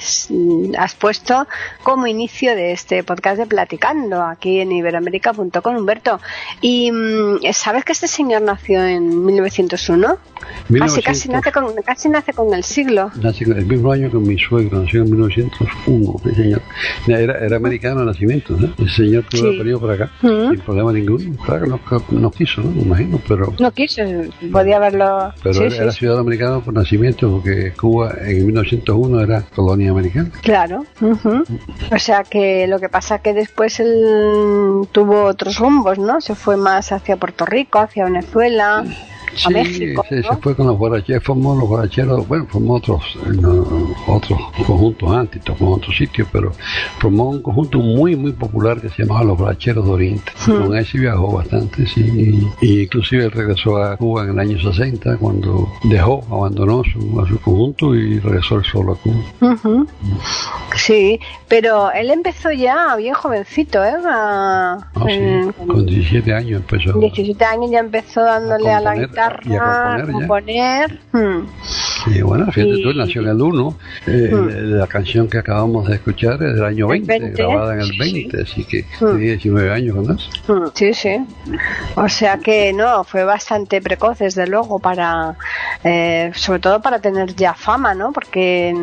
has 0.79 0.95
puesto 0.95 1.47
como 1.83 2.07
inicio 2.07 2.55
de 2.55 2.73
este 2.73 3.03
podcast 3.03 3.39
de 3.39 3.47
Platicando 3.47 4.23
aquí 4.23 4.61
en 4.61 4.73
iberoamérica.com, 4.73 5.77
Humberto. 5.77 6.21
¿Y 6.61 6.91
mm, 6.93 7.41
sabes 7.53 7.85
que 7.85 7.93
este 7.93 8.09
señor 8.09 8.43
nació 8.43 8.85
en 8.85 9.25
1901? 9.25 10.19
Casi, 10.79 11.03
casi, 11.03 11.29
nace 11.29 11.53
con, 11.53 11.75
casi 11.85 12.09
nace 12.09 12.33
con 12.33 12.53
el 12.55 12.65
siglo. 12.65 13.11
Nace 13.21 13.45
el 13.45 13.67
mismo 13.67 13.93
año 13.93 14.11
que 14.11 14.17
mi 14.17 14.39
suegro, 14.39 14.83
nació 14.83 15.03
en 15.03 15.11
1901. 15.11 16.35
señor. 16.35 16.63
Era, 17.07 17.39
era 17.39 17.57
americano 17.57 18.01
de 18.01 18.07
nacimiento, 18.07 18.57
¿no? 18.57 18.73
El 18.79 18.91
señor 18.91 19.25
tuvo 19.29 19.51
sí. 19.51 19.59
venido 19.59 19.81
por 19.81 19.91
acá 19.91 20.11
sin 20.21 20.61
problema 20.61 20.93
ninguno. 20.93 21.37
Claro 21.45 21.65
que 21.65 21.71
no, 21.71 22.21
no, 22.21 22.31
quiso, 22.31 22.63
¿no? 22.63 22.71
Me 22.71 22.83
imagino, 22.83 23.21
pero... 23.29 23.53
No 23.59 23.71
quiso, 23.73 24.03
podía 24.51 24.77
haberlo... 24.77 25.33
Pero 25.43 25.55
sí, 25.55 25.77
era, 25.77 25.93
sí. 25.93 25.99
ciudadano 25.99 26.23
americano 26.23 26.61
por 26.63 26.75
nacimiento 26.75 27.31
porque 27.31 27.73
Cuba 27.73 28.15
en 28.25 28.47
1901 28.47 29.21
era 29.21 29.43
colonia 29.55 29.91
americana. 29.91 30.31
Claro. 30.43 30.85
Uh 31.01 31.15
-huh. 31.15 31.45
O 31.91 31.99
sea 31.99 32.25
que 32.25 32.67
lo 32.67 32.79
que 32.79 32.89
pasa 32.89 33.19
que 33.19 33.33
después 33.33 33.81
él 33.81 34.89
tuvo 34.93 35.25
otros 35.25 35.59
rumbos, 35.59 35.99
¿no? 35.99 36.21
Se 36.21 36.35
fue 36.35 36.57
más 36.57 36.93
hacia 36.93 37.17
Puerto 37.17 37.45
Rico, 37.45 37.79
hacia 37.79 38.05
Venezuela. 38.05 38.85
Sí, 39.35 39.53
México, 39.53 40.05
¿no? 40.11 40.23
se, 40.23 40.37
fue 40.43 40.55
con 40.55 40.67
los 40.67 40.77
guaracheros, 40.77 41.25
formó 41.25 41.55
los 41.55 41.67
guaracheros, 41.67 42.29
bueno, 42.29 42.47
formó 42.49 42.75
otros, 42.75 43.17
no, 43.41 43.95
otros 44.07 44.39
conjuntos 44.67 45.11
antes, 45.11 45.43
tomó 45.43 45.73
otros 45.73 45.97
sitios, 45.97 46.29
pero 46.31 46.53
formó 46.99 47.31
un 47.31 47.41
conjunto 47.41 47.79
muy, 47.79 48.15
muy 48.15 48.33
popular 48.33 48.81
que 48.81 48.91
se 48.91 49.03
llamaba 49.03 49.25
los 49.25 49.39
guaracheros 49.39 49.87
de 49.87 49.91
Oriente. 49.91 50.33
Con 50.45 50.77
ese 50.77 50.99
viajó 50.99 51.33
bastante, 51.33 51.87
sí, 51.87 52.51
y, 52.61 52.83
inclusive 52.83 53.31
regresó 53.31 53.83
a 53.83 53.97
Cuba 53.97 54.25
en 54.25 54.31
el 54.31 54.39
año 54.39 54.61
60, 54.61 55.17
cuando 55.17 55.69
dejó, 55.85 56.23
abandonó 56.31 56.83
su, 56.85 57.21
a 57.21 57.27
su 57.27 57.41
conjunto 57.41 57.95
y 57.95 58.19
regresó 58.19 58.63
solo 58.65 58.93
a 58.93 58.97
Cuba. 58.97 59.17
Uh 59.41 59.47
-huh. 59.47 59.87
Sí, 60.87 61.21
pero 61.47 61.93
él 61.93 62.11
empezó 62.11 62.51
ya 62.51 62.97
bien 62.97 63.15
jovencito, 63.15 63.85
¿eh? 63.85 63.95
A, 64.05 64.79
oh, 64.95 65.07
sí. 65.07 65.13
en, 65.13 65.53
con 65.53 65.87
17 65.87 66.35
años 66.35 66.61
empezó. 66.61 66.99
17 66.99 67.45
años 67.45 67.71
ya 67.71 67.79
empezó 67.79 68.23
dándole 68.25 68.69
a, 68.71 68.79
a 68.79 68.81
la 68.81 68.95
guitarra 68.97 69.41
y 69.45 69.55
a 69.55 70.05
componer. 70.11 70.13
componer. 70.13 71.01
Hmm. 71.13 71.47
Sí, 72.05 72.23
bueno, 72.23 72.47
fíjate 72.47 72.81
y... 72.81 72.83
tú, 72.83 72.93
nació 72.95 73.23
en 73.23 73.29
el 73.29 73.41
1. 73.41 73.79
Eh, 74.07 74.31
hmm. 74.33 74.49
La 74.79 74.87
canción 74.87 75.29
que 75.29 75.39
acabamos 75.39 75.89
de 75.89 75.95
escuchar 75.95 76.35
es 76.43 76.55
del 76.55 76.65
año 76.65 76.89
20, 76.89 77.07
20 77.07 77.43
grabada 77.43 77.75
en 77.75 77.81
el 77.81 77.93
20, 77.99 78.37
sí. 78.37 78.43
así 78.43 78.65
que 78.65 78.83
hmm. 78.83 79.13
tenía 79.13 79.29
19 79.33 79.73
años 79.73 79.97
con 79.97 80.17
eso. 80.17 80.71
Sí, 80.75 80.95
sí. 80.95 81.17
O 81.95 82.09
sea 82.09 82.39
que 82.39 82.73
no, 82.73 83.05
fue 83.05 83.25
bastante 83.25 83.81
precoz, 83.81 84.19
desde 84.19 84.47
luego, 84.47 84.79
para, 84.79 85.37
eh, 85.85 86.31
sobre 86.35 86.59
todo 86.61 86.81
para 86.81 87.01
tener 87.01 87.35
ya 87.35 87.55
fama, 87.55 87.95
¿no? 87.95 88.13
Porque 88.13 88.75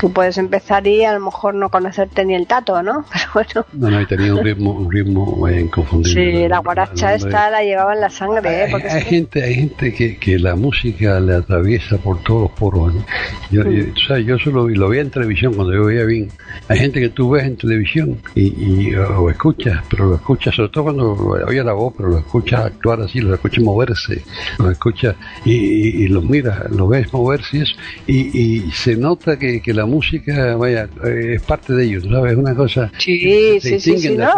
tú 0.00 0.12
puedes 0.12 0.38
empezar 0.38 0.86
y 0.86 1.04
a 1.04 1.12
lo 1.14 1.20
mejor 1.20 1.54
no 1.54 1.70
conocerte 1.70 2.24
ni 2.24 2.34
el 2.34 2.46
tato, 2.46 2.82
¿no? 2.82 3.04
Pero 3.12 3.30
bueno. 3.34 3.66
No, 3.72 3.90
no, 3.90 4.00
y 4.00 4.06
tenía 4.06 4.34
un 4.34 4.44
ritmo, 4.44 4.72
un 4.72 4.90
ritmo 4.90 5.48
inconfundible. 5.48 6.42
Sí, 6.42 6.48
la 6.48 6.58
guaracha 6.58 7.14
esta 7.14 7.50
la 7.50 7.62
llevaba 7.62 7.94
en 7.94 8.00
la 8.00 8.10
sangre, 8.10 8.64
¿eh? 8.64 8.68
Porque 8.70 8.88
hay, 8.88 8.96
hay 8.96 9.02
gente, 9.02 9.42
hay 9.42 9.54
gente 9.54 9.94
que, 9.94 10.18
que, 10.18 10.38
la 10.38 10.54
música 10.54 11.18
le 11.20 11.36
atraviesa 11.36 11.96
por 11.98 12.22
todos 12.22 12.45
los 12.46 12.58
poros. 12.58 12.94
¿no? 12.94 13.04
Yo, 13.50 13.62
sí. 13.62 14.24
yo, 14.24 14.38
solo 14.38 14.68
lo 14.68 14.88
veía 14.88 15.02
en 15.02 15.10
televisión 15.10 15.54
cuando 15.54 15.74
yo 15.74 15.84
veía 15.84 16.04
bien. 16.04 16.28
Hay 16.68 16.78
gente 16.78 17.00
que 17.00 17.08
tú 17.08 17.30
ves 17.30 17.44
en 17.44 17.56
televisión 17.56 18.18
y, 18.34 18.46
y 18.46 18.94
o 18.94 19.30
escuchas, 19.30 19.82
pero 19.88 20.06
lo 20.06 20.14
escuchas, 20.16 20.54
sobre 20.54 20.70
todo 20.70 20.84
cuando 20.84 21.12
oye 21.12 21.62
la 21.62 21.72
voz, 21.72 21.94
pero 21.96 22.08
lo 22.10 22.18
escuchas 22.18 22.66
actuar 22.66 23.00
así, 23.00 23.20
lo 23.20 23.34
escuchas 23.34 23.62
moverse, 23.62 24.22
lo 24.58 24.70
escuchas 24.70 25.16
y, 25.44 25.52
y, 25.52 26.04
y 26.04 26.08
los 26.08 26.24
miras, 26.24 26.70
lo 26.70 26.88
ves 26.88 27.12
moverse 27.12 27.58
y 27.58 27.60
eso, 27.60 27.76
y, 28.06 28.70
se 28.72 28.96
nota 28.96 29.38
que, 29.38 29.60
que, 29.60 29.72
la 29.72 29.86
música, 29.86 30.56
vaya, 30.56 30.88
eh, 31.04 31.34
es 31.36 31.42
parte 31.42 31.72
de 31.72 31.84
ellos, 31.84 32.04
¿sabes? 32.10 32.32
Es 32.32 32.38
una 32.38 32.54
cosa. 32.54 32.90
Sí, 32.98 33.60
sí, 33.60 33.80
sí, 33.80 33.98
sí, 33.98 34.16
no. 34.16 34.28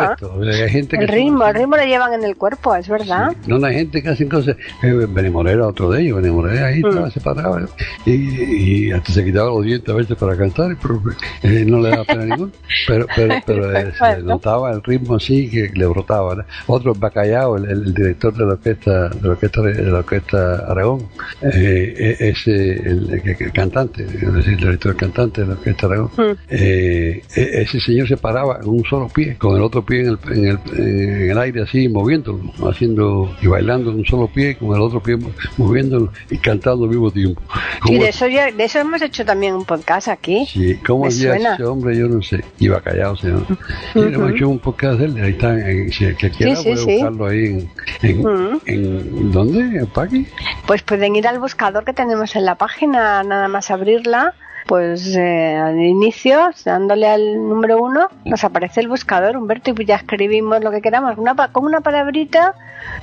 Hay 0.43 0.71
gente 0.71 0.97
el 0.97 1.09
ritmo, 1.09 1.47
el 1.47 1.55
ritmo 1.55 1.77
lo 1.77 1.85
llevan 1.85 2.13
en 2.15 2.25
el 2.25 2.37
cuerpo, 2.37 2.75
es 2.75 2.89
verdad. 2.89 3.35
Sí. 3.45 3.51
No, 3.51 3.65
hay 3.65 3.75
gente 3.77 4.03
que 4.03 4.09
hacen 4.09 4.29
cosas. 4.29 4.57
Eh, 4.83 5.07
Benimorera, 5.09 5.67
otro 5.67 5.91
de 5.91 6.03
ellos, 6.03 6.17
Benimorera 6.21 6.67
ahí 6.67 6.83
mm. 6.83 6.89
estaba, 6.89 7.11
se 7.11 7.21
paraba 7.21 7.67
y, 8.07 8.87
y, 8.87 8.93
hasta 8.93 9.13
se 9.13 9.25
quitaba 9.25 9.51
los 9.51 9.65
dientes 9.65 9.89
a 9.89 9.97
veces 9.97 10.17
para 10.17 10.37
cantar, 10.37 10.77
pero 10.81 11.03
eh, 11.43 11.65
no 11.67 11.81
le 11.81 11.91
daba 11.91 12.05
pena 12.05 12.25
ninguna. 12.27 12.53
Pero, 12.87 13.07
pero, 13.15 13.35
pero 13.45 13.77
eh, 13.77 13.93
se 13.99 14.23
notaba 14.23 14.73
el 14.73 14.83
ritmo 14.83 15.17
así 15.17 15.49
que 15.51 15.71
le 15.75 15.87
brotaba. 15.87 16.35
¿no? 16.37 16.45
Otro, 16.67 16.95
Bacallao, 16.95 17.57
el, 17.57 17.71
el, 17.71 17.95
director 17.95 18.35
de 18.35 18.45
la 18.47 18.53
orquesta, 18.53 19.09
de 19.09 19.23
la 19.23 19.31
orquesta, 19.31 19.63
de 19.63 19.83
la 19.83 19.99
orquesta 19.99 20.71
Aragón, 20.71 21.09
eh, 21.43 22.17
ese, 22.19 22.73
el, 22.73 23.11
el, 23.13 23.37
el, 23.39 23.53
cantante, 23.53 24.05
es 24.05 24.33
decir, 24.33 24.55
el 24.55 24.61
director 24.61 24.97
cantante 24.97 25.43
de 25.43 25.47
la 25.49 25.53
orquesta 25.55 25.87
Aragón, 25.87 26.11
mm. 26.17 26.37
ese 26.49 27.81
señor 27.81 28.09
se 28.09 28.17
paraba 28.17 28.59
en 28.63 28.69
un 28.69 28.85
solo 28.85 29.09
pie, 29.09 29.37
con 29.37 29.57
el 29.57 29.63
otro 29.63 29.85
pie 29.85 30.01
en 30.01 30.09
el, 30.09 30.19
en 30.31 30.47
el, 30.47 30.59
en 30.77 31.31
el 31.31 31.39
aire 31.39 31.63
así, 31.63 31.89
moviéndolo, 31.89 32.41
haciendo 32.69 33.35
y 33.43 33.47
bailando 33.47 33.91
en 33.91 33.99
un 33.99 34.07
solo 34.07 34.29
pie, 34.29 34.57
con 34.57 34.75
el 34.75 34.81
otro 34.81 35.03
pie 35.03 35.19
moviéndolo 35.57 36.13
y 36.31 36.39
cantando 36.39 36.85
al 36.85 36.91
mismo 36.91 37.11
tiempo. 37.11 37.43
Y 37.89 37.99
de 37.99 38.09
eso, 38.09 38.27
ya, 38.27 38.51
de 38.51 38.65
eso 38.65 38.79
hemos 38.79 39.03
hecho 39.03 39.25
también 39.25 39.55
un 39.55 39.65
podcast 39.65 40.09
aquí. 40.09 40.47
Sí, 40.47 40.77
¿cómo 40.87 41.07
hacía 41.07 41.37
ese 41.37 41.65
hombre? 41.65 41.97
Yo 41.97 42.09
no 42.09 42.23
sé. 42.23 42.45
Iba 42.59 42.81
callado, 42.81 43.17
señor. 43.17 43.47
Uh 43.49 43.55
-huh. 43.99 44.15
hemos 44.15 44.31
hecho 44.33 44.49
un 44.49 44.59
podcast 44.59 44.99
de 45.01 45.07
él, 45.07 45.23
ahí 45.23 45.31
está, 45.31 45.59
en, 45.59 45.91
si 45.93 46.05
el 46.05 46.17
que 46.17 46.31
quiera 46.31 46.57
sí, 46.57 46.63
sí, 46.63 46.69
puede 46.69 46.85
sí. 46.85 46.93
buscarlo 46.95 47.27
ahí 47.27 47.45
en, 47.45 47.71
en, 48.03 48.21
uh 48.21 48.29
-huh. 48.29 48.61
en 48.67 49.33
¿dónde? 49.33 49.79
¿En 49.79 49.87
Paqui? 49.87 50.27
Pues 50.67 50.83
pueden 50.83 51.17
ir 51.17 51.27
al 51.27 51.39
buscador 51.39 51.85
que 51.85 51.93
tenemos 51.93 52.37
en 52.37 52.45
la 52.45 52.57
página, 52.57 53.23
nada 53.23 53.49
más 53.49 53.71
abrirla 53.71 54.35
pues 54.69 55.17
eh, 55.17 55.57
al 55.57 55.81
inicio, 55.81 56.51
dándole 56.63 57.09
al 57.09 57.49
número 57.49 57.83
uno, 57.83 58.11
nos 58.27 58.45
aparece 58.45 58.81
el 58.81 58.89
buscador, 58.89 59.39
Humberto, 59.39 59.73
y 59.75 59.85
ya 59.87 59.97
escribimos 59.97 60.63
lo 60.63 60.71
que 60.71 60.83
queramos, 60.83 61.17
una, 61.17 61.35
con 61.35 61.65
una 61.65 61.81
palabrita 61.81 62.55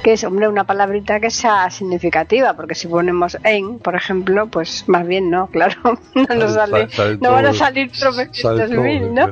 que 0.04 0.14
es, 0.14 0.24
hombre, 0.24 0.48
una 0.48 0.66
palabrita 0.66 1.20
que 1.20 1.30
sea 1.30 1.70
significativa, 1.70 2.54
porque 2.54 2.76
si 2.76 2.88
ponemos 2.88 3.38
en, 3.44 3.80
por 3.80 3.96
ejemplo, 3.96 4.48
pues 4.48 4.88
más 4.88 5.08
bien 5.08 5.30
no, 5.30 5.48
claro, 5.52 5.76
no 6.14 6.36
nos 6.36 6.54
sale, 6.54 6.88
no 7.20 7.32
van 7.32 7.48
a 7.48 7.54
salir 7.54 7.92
tropecientos 7.92 8.70
mil, 8.70 9.14
¿no? 9.14 9.30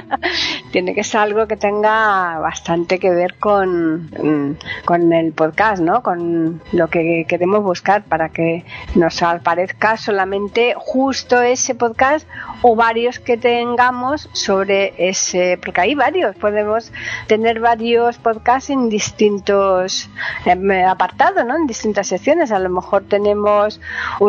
Tiene 0.72 0.94
que 0.94 1.04
ser 1.04 1.20
algo 1.20 1.46
que 1.46 1.56
tenga 1.56 2.38
bastante 2.38 2.98
que 2.98 3.10
ver 3.10 3.34
con, 3.38 4.56
con 4.84 5.12
el 5.12 5.32
podcast, 5.32 5.82
¿no? 5.82 6.02
Con 6.02 6.62
lo 6.72 6.88
que 6.88 7.26
queremos 7.28 7.62
buscar 7.62 8.04
para 8.04 8.30
que 8.30 8.64
nos 8.94 9.22
aparezca 9.22 9.96
solamente 9.96 10.74
justo 10.76 11.41
ese 11.42 11.74
podcast 11.74 12.26
o 12.62 12.76
varios 12.76 13.18
que 13.18 13.36
tengamos 13.36 14.28
sobre 14.32 14.94
ese, 14.96 15.58
porque 15.62 15.80
hay 15.80 15.94
varios, 15.94 16.36
podemos 16.36 16.92
tener 17.26 17.60
varios 17.60 18.18
podcasts 18.18 18.70
en 18.70 18.88
distintos 18.88 20.08
eh, 20.46 20.84
apartados, 20.84 21.44
¿no? 21.44 21.56
En 21.56 21.66
distintas 21.66 22.06
secciones. 22.06 22.52
A 22.52 22.58
lo 22.58 22.70
mejor 22.70 23.04
tenemos, 23.08 23.80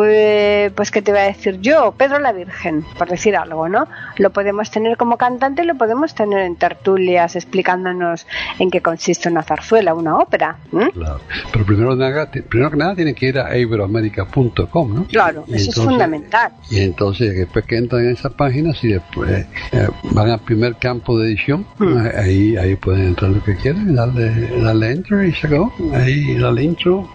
eh, 0.04 0.70
pues, 0.74 0.90
¿qué 0.90 1.02
te 1.02 1.12
voy 1.12 1.20
a 1.20 1.24
decir 1.24 1.60
yo? 1.60 1.92
Pedro 1.92 2.18
la 2.18 2.32
Virgen, 2.32 2.84
por 2.98 3.08
decir 3.08 3.36
algo, 3.36 3.68
¿no? 3.68 3.86
Lo 4.16 4.30
podemos 4.30 4.70
tener 4.70 4.96
como 4.96 5.16
cantante 5.16 5.62
y 5.62 5.66
lo 5.66 5.76
podemos 5.76 6.14
tener 6.14 6.40
en 6.40 6.56
tertulias 6.56 7.36
explicándonos 7.36 8.26
en 8.58 8.70
qué 8.70 8.80
consiste 8.80 9.28
una 9.28 9.42
zarzuela, 9.42 9.94
una 9.94 10.18
ópera. 10.18 10.58
¿eh? 10.72 10.90
Claro. 10.92 11.20
Pero 11.52 11.64
primero, 11.64 11.96
primero 12.48 12.70
que 12.70 12.76
nada 12.76 12.94
tiene 12.94 13.14
que 13.14 13.26
ir 13.26 13.38
a 13.38 13.56
iberoamerica.com, 13.56 14.94
¿no? 14.94 15.04
Claro, 15.06 15.44
y 15.46 15.54
eso 15.54 15.64
entonces, 15.64 15.68
es 15.68 15.84
fundamental. 15.84 16.52
Y 16.70 16.80
entonces, 16.80 17.03
después 17.12 17.64
que 17.64 17.76
entran 17.76 18.04
en 18.04 18.10
esa 18.12 18.30
página, 18.30 18.74
si 18.74 18.88
después 18.88 19.46
eh, 19.72 19.88
van 20.12 20.30
al 20.30 20.40
primer 20.40 20.76
campo 20.76 21.18
de 21.18 21.28
edición, 21.28 21.66
hmm. 21.78 21.96
ahí, 22.16 22.56
ahí 22.56 22.76
pueden 22.76 23.08
entrar 23.08 23.30
lo 23.30 23.42
que 23.42 23.56
quieran, 23.56 23.94
darle, 23.94 24.30
darle 24.62 24.90
enter 24.92 25.24
y 25.24 25.32
se 25.32 25.46
acabó. 25.46 25.72
Ahí 25.92 26.34
darle 26.34 26.64
intro 26.64 27.08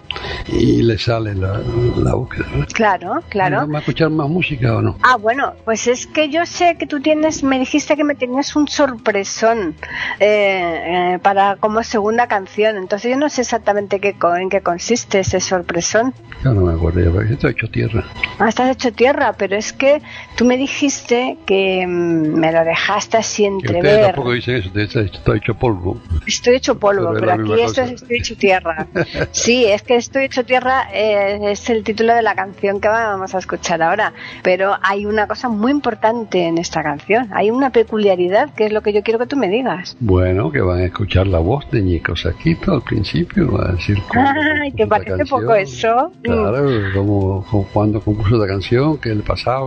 y 0.48 0.82
le 0.82 0.98
sale 0.98 1.34
la, 1.34 1.60
la 1.96 2.14
búsqueda. 2.14 2.46
¿no? 2.54 2.66
Claro, 2.66 3.22
claro. 3.28 3.56
¿Vamos 3.58 3.76
a 3.76 3.78
escuchar 3.80 4.10
más 4.10 4.28
música 4.28 4.76
o 4.76 4.82
no? 4.82 4.96
Ah, 5.02 5.16
bueno, 5.16 5.54
pues 5.64 5.86
es 5.86 6.06
que 6.06 6.28
yo 6.28 6.46
sé 6.46 6.76
que 6.78 6.86
tú 6.86 7.00
tienes, 7.00 7.42
me 7.42 7.58
dijiste 7.58 7.96
que 7.96 8.04
me 8.04 8.14
tenías 8.14 8.56
un 8.56 8.68
sorpresón 8.68 9.74
eh, 10.18 11.14
eh, 11.14 11.18
para 11.22 11.56
como 11.56 11.82
segunda 11.82 12.26
canción, 12.26 12.76
entonces 12.76 13.10
yo 13.10 13.16
no 13.16 13.28
sé 13.28 13.42
exactamente 13.42 14.00
qué, 14.00 14.16
en 14.38 14.48
qué 14.48 14.60
consiste 14.60 15.20
ese 15.20 15.40
sorpresón. 15.40 16.14
Yo 16.44 16.54
no 16.54 16.62
me 16.62 16.74
acuerdo, 16.74 17.00
yo 17.00 17.20
estoy 17.22 17.52
hecho 17.52 17.68
tierra. 17.68 18.04
Ah, 18.38 18.48
estás 18.48 18.70
hecho 18.70 18.92
tierra, 18.92 19.34
pero 19.36 19.56
es 19.56 19.69
es 19.70 19.72
que 19.72 20.02
tú 20.36 20.44
me 20.44 20.56
dijiste 20.56 21.38
que 21.46 21.86
mm, 21.86 22.34
me 22.38 22.52
lo 22.52 22.64
dejaste 22.64 23.16
así 23.16 23.42
Que 23.44 23.48
ustedes 23.50 23.76
entrever. 23.76 24.06
tampoco 24.06 24.32
dicen 24.32 24.56
eso, 24.56 24.68
ustedes 24.68 24.88
dicen, 24.88 25.04
estoy 25.12 25.38
hecho 25.38 25.54
polvo. 25.54 26.00
Estoy 26.26 26.56
hecho 26.56 26.78
polvo, 26.78 27.12
Pero 27.14 27.20
pero 27.20 27.32
aquí 27.54 27.62
esto 27.62 27.82
es 27.82 27.90
estoy 27.92 28.16
hecho 28.18 28.36
tierra. 28.36 28.86
Sí, 29.32 29.64
es 29.64 29.82
que 29.82 29.96
estoy 29.96 30.24
hecho 30.24 30.44
tierra 30.44 30.88
eh, 30.92 31.52
es 31.52 31.68
el 31.70 31.82
título 31.84 32.14
de 32.14 32.22
la 32.22 32.34
canción 32.34 32.80
que 32.80 32.88
vamos 32.88 33.34
a 33.34 33.38
escuchar 33.38 33.82
ahora. 33.82 34.12
Pero 34.42 34.76
hay 34.82 35.06
una 35.06 35.26
cosa 35.26 35.48
muy 35.48 35.70
importante 35.70 36.46
en 36.46 36.58
esta 36.58 36.82
canción. 36.82 37.28
Hay 37.32 37.50
una 37.50 37.70
peculiaridad 37.70 38.52
que 38.54 38.66
es 38.66 38.72
lo 38.72 38.82
que 38.82 38.92
yo 38.92 39.02
quiero 39.02 39.18
que 39.18 39.26
tú 39.26 39.36
me 39.36 39.48
digas. 39.48 39.96
Bueno, 40.00 40.50
que 40.50 40.60
van 40.60 40.80
a 40.80 40.84
escuchar 40.86 41.26
la 41.26 41.38
voz 41.38 41.70
de 41.70 41.82
Ñico 41.82 42.16
Saquito 42.16 42.72
al 42.72 42.82
principio, 42.82 43.52
va 43.52 43.68
a 43.70 43.72
decir 43.72 43.98
cómo 44.08 44.26
Ay, 44.62 44.72
¿te 44.72 44.82
esta 44.84 44.94
parece 44.96 45.16
canción. 45.18 45.40
poco 45.40 45.54
eso? 45.54 46.12
Mm. 46.18 46.22
Claro, 46.22 46.68
cómo, 46.94 47.46
cómo- 47.50 47.66
cuándo 47.72 48.00
compuso 48.00 48.36
la 48.36 48.46
canción, 48.46 48.98
qué 48.98 49.14
le 49.14 49.22
pasaba, 49.22 49.59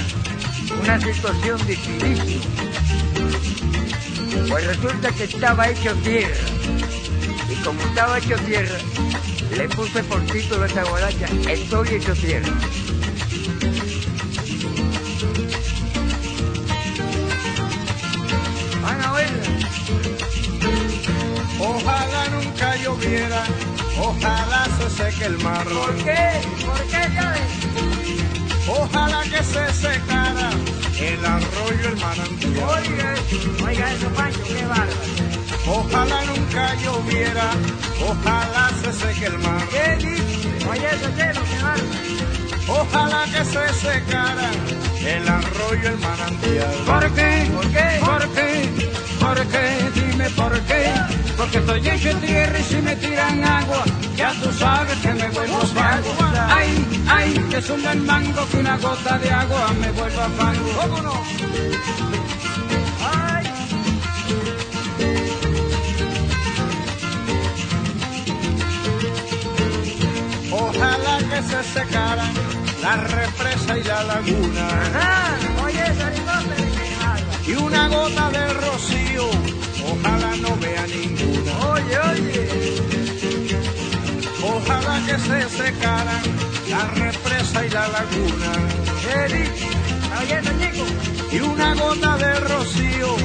una 0.81 0.99
situación 0.99 1.65
dificilísima. 1.65 2.43
Pues 4.49 4.67
resulta 4.67 5.09
que 5.11 5.23
estaba 5.23 5.69
hecho 5.69 5.93
tierra. 6.03 6.35
Y 7.49 7.55
como 7.63 7.81
estaba 7.81 8.17
hecho 8.17 8.35
tierra, 8.45 8.77
le 9.55 9.69
puse 9.69 10.03
por 10.03 10.21
título 10.25 10.63
a 10.63 10.67
esta 10.67 10.83
guaracha, 10.83 11.27
Estoy 11.49 11.89
hecho 11.89 12.13
tierra. 12.15 12.53
Ojalá 21.59 22.27
nunca 22.29 22.75
lloviera, 22.77 23.43
ojalá 23.99 24.67
se 24.77 24.89
seque 24.89 25.25
el 25.25 25.37
mar. 25.39 25.65
¿Por 25.65 25.95
qué? 25.95 26.41
¿Por 26.65 26.81
qué 26.83 27.01
cae? 27.15 27.41
Ojalá 28.67 29.23
que 29.23 29.43
se 29.43 29.73
secara 29.73 30.49
el 30.99 31.25
arroyo, 31.25 31.89
el 31.89 31.97
manantial. 31.97 32.69
Oiga 32.69 33.15
oiga 33.65 33.91
eso, 33.93 34.09
Pancho, 34.09 34.39
qué 34.47 34.65
bárbaro. 34.65 35.15
Ojalá 35.67 36.25
nunca 36.25 36.75
lloviera, 36.75 37.51
ojalá 38.05 38.71
se 38.81 38.93
seque 38.93 39.25
el 39.25 39.37
mar. 39.39 39.61
¿Qué 39.69 40.05
dice? 40.05 40.67
Oye 40.69 40.87
eso, 40.87 41.09
chelo, 41.17 41.41
qué 41.49 41.63
bárbaro. 41.63 42.15
Ojalá 42.67 43.25
que 43.25 43.45
se 43.45 43.73
secara 43.73 44.49
el 45.05 45.27
arroyo, 45.27 45.89
el 45.89 45.97
manantial. 45.99 46.75
¿Por 46.85 47.13
qué? 47.13 47.49
¿Por 47.53 47.71
qué? 47.71 47.99
¿Por 47.99 48.29
qué? 48.33 48.69
¿Por 49.19 49.47
qué? 49.47 50.04
Dime 50.25 50.35
por 50.37 50.59
qué. 50.61 50.91
Porque 51.37 51.57
estoy 51.57 51.87
hecho 51.87 52.17
tierra 52.17 52.59
y 52.59 52.63
si 52.63 52.75
me 52.81 52.95
tiran 52.95 53.43
agua, 53.43 53.83
ya 54.15 54.33
tú 54.41 54.51
sabes 54.53 54.97
que 54.99 55.13
me 55.13 55.29
vuelvo 55.29 55.59
fango. 55.67 56.15
Ay, 56.49 57.03
ay, 57.07 57.33
que 57.49 57.57
es 57.57 57.69
un 57.69 57.83
buen 57.83 58.05
mango 58.05 58.47
que 58.49 58.57
una 58.57 58.77
gota 58.77 59.17
de 59.19 59.29
agua 59.29 59.73
me 59.79 59.91
vuelva 59.91 60.29
fango. 60.29 60.69
¿Cómo 60.81 61.01
no? 61.01 61.13
Ay, 63.01 63.45
Ojalá 70.51 71.17
que 71.29 71.41
se 71.43 71.63
secaran 71.79 72.33
la 72.81 72.95
represa 72.97 73.77
y 73.77 73.83
la 73.83 74.03
laguna. 74.03 74.67
ajá, 74.69 75.63
oye. 75.65 75.85
Y 77.47 77.53
una 77.53 77.87
gota 77.89 78.29
de 78.31 78.53
rocío, 78.53 79.29
ojalá 79.91 80.35
no 80.37 80.55
vea 80.57 80.85
ninguna. 80.87 81.51
Oye, 81.73 81.97
oye, 82.11 82.75
Ojalá 84.41 85.01
que 85.05 85.17
se 85.17 85.49
secaran 85.49 86.21
la 86.69 86.83
represa 87.03 87.65
y 87.65 87.69
la 87.69 87.87
laguna. 87.87 88.51
Y 91.31 91.39
una 91.39 91.73
gota 91.75 92.17
de 92.17 92.39
rocío, 92.39 93.15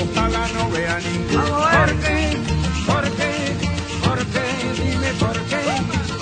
ojalá 0.00 0.48
no 0.54 0.70
vea 0.70 0.98
ninguna. 1.00 1.66
A. 1.66 1.86
¿Por 1.86 1.96
qué? 2.00 2.36
¿Por 2.86 3.04
qué? 3.18 3.32
¿Por 4.04 4.18
qué? 4.32 4.82
Dime 4.82 5.12
por 5.18 5.38
qué. 5.50 5.60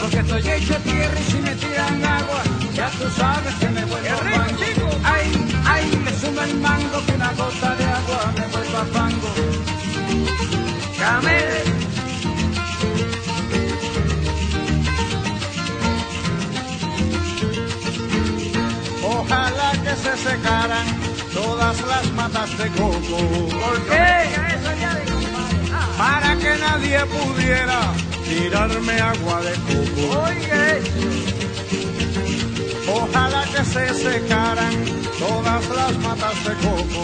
Porque 0.01 0.19
estoy 0.19 0.51
hecho 0.51 0.75
tierra 0.79 1.21
y 1.21 1.31
si 1.31 1.39
me 1.39 1.55
tiran 1.55 2.05
agua, 2.05 2.43
ya 2.75 2.91
tú 2.91 3.05
sabes 3.17 3.55
que 3.55 3.69
me 3.69 3.85
vuelvo 3.85 4.09
chico. 4.59 4.91
Ay, 5.05 5.58
el 6.45 6.55
mango 6.61 7.05
que 7.07 7.13
una 7.13 7.33
gota 7.33 7.75
de 7.77 7.85
agua 7.85 8.33
me 8.37 8.47
vuelva 8.49 8.85
fango. 8.93 9.31
Camele, 10.99 11.63
Ojalá 19.03 19.73
que 19.85 19.95
se 19.97 20.17
secaran 20.17 20.87
todas 21.33 21.81
las 21.87 22.13
matas 22.13 22.59
de 22.59 22.69
coco. 22.71 23.19
¿por 23.61 23.77
qué? 23.87 24.09
Ah, 25.73 25.89
Para 25.97 26.37
que 26.37 26.57
nadie 26.59 26.99
pudiera 27.07 27.81
tirarme 28.25 29.01
agua 29.01 29.41
de 29.43 29.55
coco. 29.69 30.29
Eso. 30.29 31.28
Ojalá 32.95 33.45
que 33.45 33.65
se 33.65 33.95
secaran 33.95 34.75
todas 35.19 35.69
las 35.69 35.99
matas 35.99 36.45
de 36.45 36.55
coco. 36.65 37.03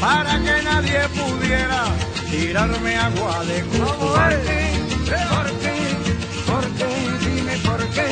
Para 0.00 0.38
que 0.44 0.62
nadie 0.62 1.00
pudiera 1.08 1.84
tirarme 2.30 2.96
agua 2.96 3.44
de 3.44 3.60
coco. 3.78 4.14
¿Por 4.14 4.42
qué? 4.46 4.62
¿Por 5.34 5.48
qué? 5.62 5.76
¿Por 6.46 6.64
qué? 6.78 6.90
Dime 7.24 7.56
por 7.58 7.82
qué. 7.90 8.08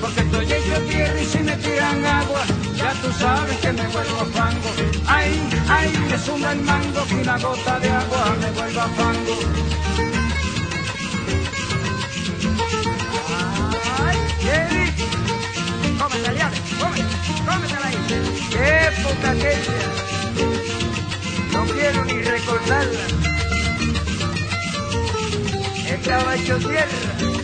Porque 0.00 0.20
estoy 0.20 0.52
hecho 0.52 0.80
tierra 0.88 1.20
y 1.20 1.26
si 1.26 1.38
me 1.38 1.56
tiran 1.56 2.04
agua, 2.04 2.42
ya 2.76 2.92
tú 3.02 3.12
sabes 3.18 3.56
que 3.58 3.72
me 3.72 3.86
vuelvo 3.88 4.24
fango. 4.32 4.70
Ay, 5.06 5.40
ay, 5.68 5.88
me 6.10 6.18
suma 6.18 6.52
el 6.52 6.60
mango 6.60 7.04
que 7.08 7.14
una 7.16 7.38
gota 7.38 7.80
de 7.80 7.90
agua 7.90 8.36
me 8.40 8.50
vuelva 8.52 8.88
fango. 8.96 9.75
Cómetela 17.46 17.86
ahí. 17.86 17.96
Qué 18.50 18.86
época 18.88 19.30
aquella. 19.30 19.76
No 21.52 21.64
quiero 21.66 22.04
ni 22.04 22.20
recordarla. 22.22 23.00
Estaba 25.88 26.34
hecho 26.34 26.58
tierra. 26.58 27.35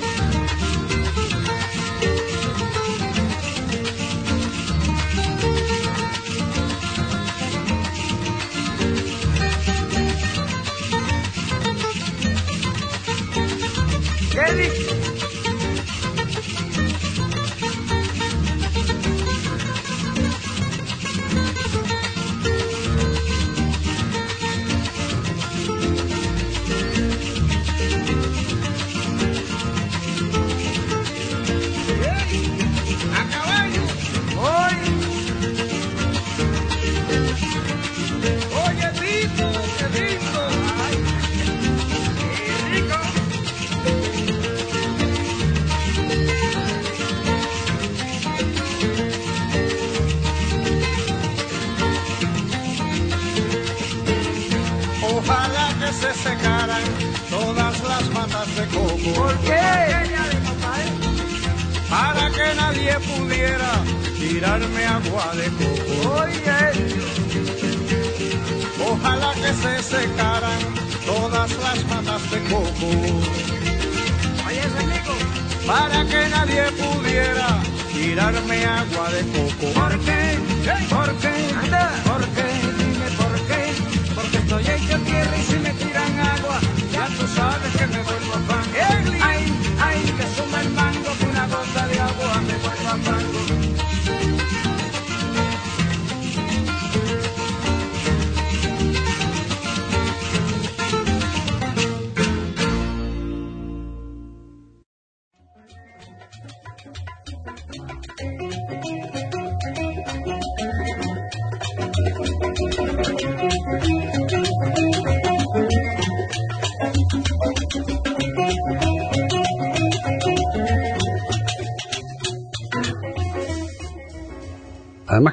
Agua 65.04 65.32
de 65.34 65.48
coco. 65.58 65.94
Oye, 66.22 66.60
Ojalá 68.90 69.32
que 69.34 69.52
se 69.54 69.82
secaran 69.82 70.60
todas 71.06 71.50
las 71.64 71.84
matas 71.86 72.30
de 72.30 72.38
coco. 72.50 72.88
Para 75.66 76.04
que 76.04 76.28
nadie 76.28 76.64
pudiera 76.72 77.48
tirarme 77.94 78.64
agua 78.64 79.10
de 79.10 79.22
coco. 79.32 79.66
¿Por 79.80 79.98
qué? 80.00 80.38
¿Por 80.90 81.10
qué? 81.22 81.34
¿Por 82.08 82.24
qué? 82.34 82.48
Dime 82.78 83.08
por 83.16 83.34
qué. 83.48 83.62
Porque 84.14 84.36
estoy 84.38 84.62
hecho 84.62 84.98
tierra 85.00 85.36
y 85.38 85.42
si 85.42 85.56
me 85.58 85.70
tiran 85.70 86.20
agua, 86.20 86.60
ya 86.92 87.06
tú 87.16 87.26
sabes 87.28 87.72
que 87.78 87.86
me 87.86 88.02
vuelvo 88.02 88.21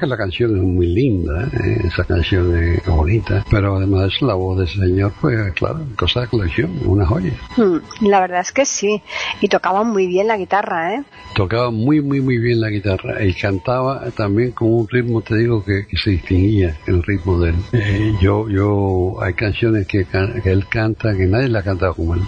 que 0.00 0.06
la 0.06 0.16
canción 0.16 0.56
es 0.56 0.62
muy 0.62 0.86
linda, 0.86 1.48
¿eh? 1.52 1.82
esa 1.84 2.04
canción 2.04 2.56
es 2.56 2.86
bonita, 2.86 3.44
pero 3.50 3.76
además 3.76 4.10
la 4.22 4.32
voz 4.34 4.58
de 4.58 4.64
ese 4.64 4.78
señor 4.78 5.12
fue, 5.20 5.52
claro, 5.52 5.80
cosa 5.96 6.22
de 6.22 6.28
colección, 6.28 6.70
una 6.86 7.04
joya. 7.06 7.32
Hmm, 7.56 7.78
La 8.08 8.20
verdad 8.20 8.40
es 8.40 8.50
que 8.52 8.64
sí. 8.64 9.02
Y 9.42 9.48
tocaba 9.48 9.84
muy 9.84 10.06
bien 10.06 10.26
la 10.28 10.36
guitarra, 10.38 10.94
¿eh? 10.94 11.02
Tocaba 11.34 11.70
muy, 11.70 12.00
muy, 12.00 12.20
muy 12.20 12.38
bien 12.38 12.60
la 12.60 12.70
guitarra 12.70 13.22
y 13.24 13.34
cantaba 13.34 14.10
también 14.16 14.52
con 14.52 14.72
un 14.72 14.88
ritmo, 14.88 15.20
te 15.20 15.36
digo, 15.36 15.62
que, 15.64 15.86
que 15.86 15.96
se 15.98 16.10
distinguía 16.10 16.76
el 16.86 17.02
ritmo 17.02 17.38
de 17.38 17.50
él. 17.50 17.56
Eh, 17.72 18.14
yo, 18.20 18.48
yo, 18.48 19.16
hay 19.22 19.34
canciones 19.34 19.86
que, 19.86 20.04
can- 20.06 20.40
que 20.42 20.50
él 20.50 20.66
canta 20.68 21.14
que 21.14 21.26
nadie 21.26 21.48
la 21.48 21.58
ha 21.60 21.62
cantado 21.62 21.94
como 21.94 22.14
él. 22.14 22.22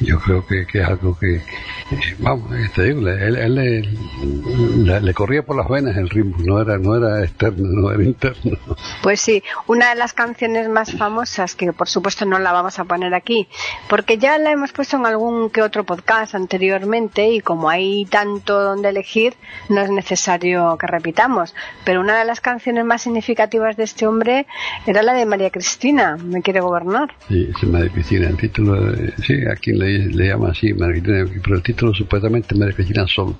Yo 0.00 0.18
creo 0.20 0.46
que, 0.46 0.64
que 0.66 0.80
es 0.80 0.86
algo 0.88 1.18
que, 1.18 1.42
vamos, 2.18 2.52
eh, 2.54 2.68
te 2.74 2.82
digo, 2.84 3.00
le- 3.02 3.26
él, 3.26 3.36
él 3.36 3.54
le, 4.84 5.00
le- 5.00 5.14
corría 5.14 5.42
por 5.44 5.56
las 5.56 5.68
venas 5.68 5.96
el 5.96 6.08
ritmo, 6.10 6.36
no 6.44 6.60
era, 6.60 6.78
no 6.78 6.96
era 6.96 7.22
externo, 7.24 7.68
no 7.68 7.90
era 7.90 8.02
interno. 8.02 8.58
Pues 9.02 9.20
sí, 9.20 9.42
una 9.66 9.90
de 9.90 9.94
las 9.96 10.12
canciones 10.12 10.68
más 10.68 10.92
famosas, 10.92 11.54
que 11.54 11.72
por 11.72 11.88
supuesto 11.88 12.24
no 12.24 12.38
la 12.38 12.52
vamos 12.52 12.78
a 12.78 12.84
poner 12.84 13.14
aquí, 13.14 13.48
porque 13.88 14.18
ya 14.18 14.38
la 14.38 14.50
hemos 14.52 14.72
puesto 14.72 14.96
en 14.96 15.06
algún 15.06 15.50
que 15.50 15.62
otro 15.62 15.84
podcast 15.84 16.34
anteriormente 16.34 17.28
y 17.30 17.40
como 17.40 17.68
hay 17.70 18.04
tanto 18.06 18.60
donde 18.60 18.88
elegir, 18.88 19.34
no 19.68 19.80
es 19.80 19.90
necesario 19.90 20.76
que 20.78 20.86
repitamos. 20.86 21.54
Pero 21.84 22.00
una 22.00 22.18
de 22.18 22.24
las 22.24 22.40
canciones 22.40 22.84
más 22.84 23.02
significativas 23.02 23.76
de 23.76 23.84
este 23.84 24.06
hombre 24.06 24.46
era 24.86 25.02
la 25.02 25.12
de 25.14 25.26
María 25.26 25.50
Cristina, 25.50 26.16
Me 26.16 26.42
quiere 26.42 26.60
gobernar. 26.60 27.14
Sí, 27.28 27.48
es 27.54 27.68
María 27.68 27.90
Cristina, 27.92 28.28
el 28.28 28.36
título, 28.36 28.92
sí, 29.24 29.34
aquí 29.50 29.72
le, 29.72 30.06
le 30.06 30.28
llama 30.28 30.50
así, 30.50 30.72
María 30.74 31.02
Cristina, 31.02 31.40
pero 31.42 31.56
el 31.56 31.62
título 31.62 31.75
supuestamente 31.94 32.54
María 32.54 32.74
Cristina 32.74 33.06
solo. 33.06 33.38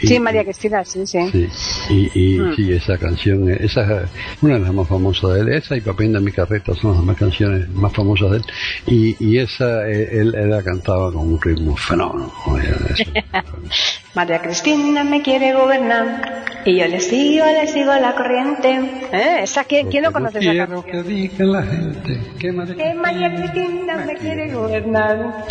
Y- 0.00 0.06
Sí, 0.08 0.20
María 0.20 0.44
Cristina, 0.44 0.84
sí, 0.84 1.06
sí. 1.06 1.18
Sí, 1.30 1.48
y, 1.90 2.34
y 2.34 2.38
Mm. 2.38 2.54
sí, 2.56 2.72
esa 2.72 2.98
canción, 2.98 3.50
eh, 3.50 3.58
esa 3.60 3.82
es 4.04 4.10
una 4.40 4.54
de 4.54 4.60
las 4.60 4.72
más 4.74 4.88
famosas 4.88 5.34
de 5.34 5.40
él, 5.40 5.48
esa 5.50 5.76
y 5.76 5.80
Papel 5.80 6.12
de 6.12 6.20
mi 6.20 6.32
carreta 6.32 6.74
son 6.74 6.94
las 6.94 7.02
más 7.02 7.16
canciones 7.16 7.68
más 7.70 7.92
famosas 7.92 8.30
de 8.30 8.36
él, 8.38 8.44
y, 8.86 9.16
y 9.18 9.38
esa 9.38 9.88
eh, 9.88 10.08
él, 10.12 10.34
él 10.34 10.50
la 10.50 10.62
cantaba 10.62 11.12
con 11.12 11.32
un 11.32 11.40
ritmo 11.40 11.76
fenómeno. 11.76 12.32
María 14.18 14.42
Cristina 14.42 15.04
me 15.04 15.22
quiere 15.22 15.52
gobernar 15.52 16.38
y 16.64 16.76
yo 16.76 16.88
le 16.88 16.98
sigo, 16.98 17.46
le 17.46 17.68
sigo 17.68 17.94
la 17.94 18.14
corriente. 18.16 18.80
¿Eh? 19.12 19.42
¿Esa 19.42 19.62
quién, 19.62 19.88
quién 19.88 20.02
no 20.02 20.12
conoce 20.12 20.40
esa 20.40 20.50
Quiero 20.50 20.82
canción? 20.82 21.04
que 21.04 21.08
diga 21.08 21.44
la 21.44 21.62
gente 21.62 22.20
que 22.38 22.52
María 22.52 22.74
Que 22.74 22.94
María 22.94 23.34
Cristina 23.36 23.96
me 24.04 24.16
quiere 24.16 24.52
gobernar. 24.52 25.46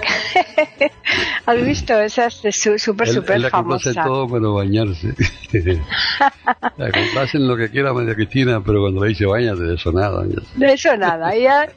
¿Has 1.45 1.65
visto? 1.65 1.99
Esa 1.99 2.27
es 2.27 2.55
súper, 2.77 3.07
súper 3.07 3.37
él 3.37 3.43
la 3.43 3.51
complace 3.51 3.93
famosa. 3.93 4.03
todo 4.03 4.27
pero 4.27 4.53
bañarse. 4.55 5.13
la 6.77 6.91
complacen 6.91 7.47
lo 7.47 7.55
que 7.55 7.69
quiera 7.69 7.93
María 7.93 8.13
Cristina, 8.13 8.61
pero 8.63 8.81
cuando 8.81 9.03
le 9.03 9.09
dice 9.09 9.25
bañate, 9.25 9.63
de 9.63 9.75
eso 9.75 9.91
nada. 9.93 10.23
De 10.55 10.73
eso 10.73 10.95
nada, 10.97 11.33
ya, 11.35 11.69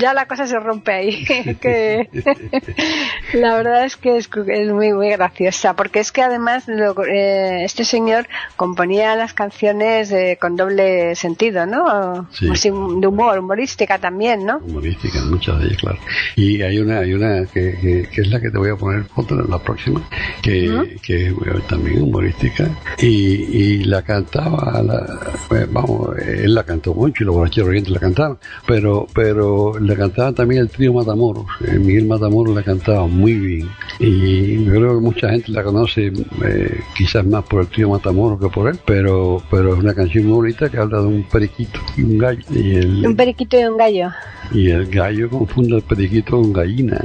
ya 0.00 0.14
la 0.14 0.26
cosa 0.26 0.46
se 0.46 0.58
rompe 0.58 0.92
ahí. 0.92 1.24
que 1.60 2.08
la 3.34 3.54
verdad 3.54 3.84
es 3.84 3.96
que 3.96 4.16
es, 4.16 4.30
es 4.48 4.72
muy, 4.72 4.92
muy 4.92 5.10
graciosa, 5.10 5.76
porque 5.76 6.00
es 6.00 6.10
que 6.10 6.21
además 6.26 6.64
lo- 6.66 7.04
eh, 7.04 7.64
este 7.64 7.84
señor 7.84 8.26
componía 8.56 9.14
las 9.16 9.34
canciones 9.34 10.10
eh, 10.12 10.38
con 10.40 10.56
doble 10.56 11.14
sentido, 11.14 11.66
¿no? 11.66 12.28
Sí. 12.32 12.48
Así, 12.50 12.70
de 12.70 13.06
humor, 13.06 13.38
humorística 13.38 13.98
también, 13.98 14.44
¿no? 14.46 14.58
humorísticas, 14.58 15.24
muchas 15.26 15.58
de 15.60 15.66
ellas, 15.66 15.78
claro. 15.78 15.98
Y 16.36 16.62
hay 16.62 16.78
una, 16.78 16.98
hay 17.00 17.14
una 17.14 17.44
que, 17.46 17.76
que, 17.80 18.08
que 18.12 18.20
es 18.20 18.28
la 18.28 18.40
que 18.40 18.50
te 18.50 18.58
voy 18.58 18.70
a 18.70 18.76
poner 18.76 19.04
otra, 19.16 19.36
la 19.48 19.58
próxima, 19.58 20.00
que, 20.42 20.96
que 21.02 21.26
es 21.28 21.34
bueno, 21.34 21.60
también 21.68 22.02
humorística, 22.02 22.68
y, 22.98 23.06
y 23.08 23.84
la 23.84 24.02
cantaba, 24.02 24.82
la, 24.82 25.20
pues, 25.48 25.70
vamos, 25.72 26.16
él 26.18 26.54
la 26.54 26.64
cantó 26.64 26.94
mucho 26.94 27.22
y 27.22 27.26
los 27.26 27.34
borracheros 27.36 27.68
orientes 27.68 27.92
la 27.92 28.00
cantaban, 28.00 28.38
pero, 28.66 29.06
pero 29.14 29.78
la 29.78 29.94
cantaba 29.96 30.32
también 30.32 30.62
el 30.62 30.68
trío 30.70 30.92
Matamoros, 30.92 31.46
eh, 31.66 31.78
Miguel 31.78 32.06
Matamoros 32.06 32.54
la 32.54 32.62
cantaba 32.62 33.06
muy 33.06 33.34
bien, 33.34 33.68
y 33.98 34.64
yo 34.64 34.72
creo 34.72 34.94
que 34.98 35.00
mucha 35.04 35.28
gente 35.30 35.52
la 35.52 35.62
conoce 35.62 36.01
eh, 36.08 36.80
quizás 36.96 37.24
más 37.26 37.44
por 37.44 37.62
el 37.62 37.68
trío 37.68 37.90
Matamoros 37.90 38.40
que 38.40 38.48
por 38.48 38.68
él, 38.68 38.78
pero, 38.86 39.42
pero 39.50 39.74
es 39.74 39.78
una 39.80 39.94
canción 39.94 40.24
muy 40.26 40.34
bonita 40.34 40.68
que 40.70 40.78
habla 40.78 41.00
de 41.00 41.06
un 41.06 41.22
periquito 41.24 41.78
y 41.96 42.02
un 42.02 42.18
gallo, 42.18 42.42
y 42.50 42.76
el, 42.76 43.06
Un 43.06 43.16
periquito 43.16 43.58
y 43.60 43.64
un 43.64 43.76
gallo. 43.76 44.08
y 44.52 44.70
el 44.70 44.86
gallo 44.86 45.28
confunde 45.30 45.76
al 45.76 45.82
periquito 45.82 46.32
con 46.32 46.52
gallina. 46.52 47.00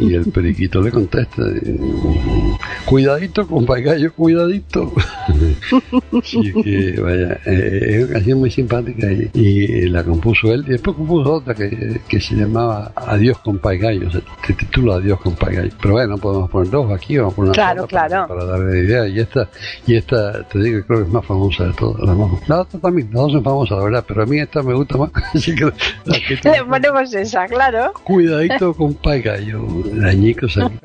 Y 0.00 0.14
el 0.14 0.26
periquito 0.26 0.80
le 0.80 0.90
contesta, 0.90 1.42
cuidadito, 2.84 3.46
compa 3.46 3.78
gallo, 3.78 4.12
cuidadito. 4.12 4.92
Así 6.22 6.52
que, 6.62 7.00
vaya, 7.00 7.38
eh, 7.46 7.80
es 7.98 8.04
una 8.04 8.12
canción 8.14 8.38
muy 8.38 8.50
simpática 8.50 9.06
y, 9.12 9.30
y 9.34 9.88
la 9.88 10.04
compuso 10.04 10.52
él. 10.52 10.64
Y 10.66 10.70
después 10.72 10.96
compuso 10.96 11.34
otra 11.34 11.54
que, 11.54 12.00
que 12.08 12.20
se 12.20 12.34
llamaba 12.34 12.92
Adiós, 12.96 13.38
compa 13.38 13.74
gallo. 13.74 14.10
Se, 14.10 14.20
se 14.46 14.52
titula 14.54 14.96
Adiós, 14.96 15.20
compa 15.20 15.50
gallo. 15.50 15.70
Pero 15.80 15.94
bueno, 15.94 16.18
podemos 16.18 16.50
poner 16.50 16.70
dos 16.70 16.90
aquí, 16.92 17.16
vamos 17.18 17.32
a 17.32 17.36
poner 17.36 17.48
una 17.50 17.54
Claro, 17.54 17.86
sola 17.88 18.02
para- 18.08 18.21
claro. 18.26 18.40
Para, 18.40 18.44
darle 18.58 18.84
idea. 18.84 19.06
Y 19.08 19.20
esta, 19.20 19.48
y 19.86 19.96
esta, 19.96 20.42
te 20.48 20.58
digo, 20.58 20.82
creo 20.86 20.98
que 21.00 21.04
es 21.06 21.12
más 21.12 21.24
famosa 21.26 21.64
de 21.64 21.72
todas. 21.74 22.00
La, 22.02 22.14
más- 22.14 22.48
la 22.48 22.60
otra 22.62 22.80
también, 22.80 23.08
las 23.12 23.22
dos 23.22 23.32
son 23.32 23.44
famosas, 23.44 23.78
la 23.78 23.84
verdad, 23.84 24.04
pero 24.06 24.22
a 24.22 24.26
mí 24.26 24.38
esta 24.38 24.62
me 24.62 24.74
gusta 24.74 24.96
más. 24.96 25.10
Así 25.34 25.54
que 25.54 25.64
Le 25.64 26.64
ponemos 26.68 27.14
esa, 27.14 27.46
claro. 27.46 27.92
Cuidadito 28.04 28.74
con 28.74 28.96
gallo, 29.02 29.66
añicos 30.04 30.56
aquí. 30.58 30.78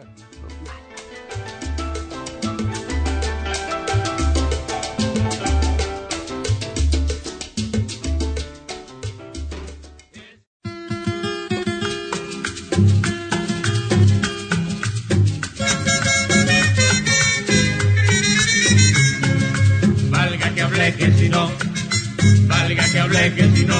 Que 23.36 23.44
si 23.56 23.66
no, 23.66 23.76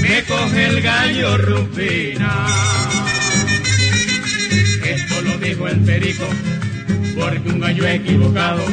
me 0.00 0.22
coge 0.24 0.66
el 0.66 0.80
gallo 0.80 1.36
Rufina. 1.38 2.46
Esto 4.84 5.20
lo 5.22 5.38
dijo 5.38 5.68
el 5.68 5.80
perico, 5.80 6.26
porque 7.16 7.48
un 7.50 7.60
gallo 7.60 7.86
equivocado 7.86 8.64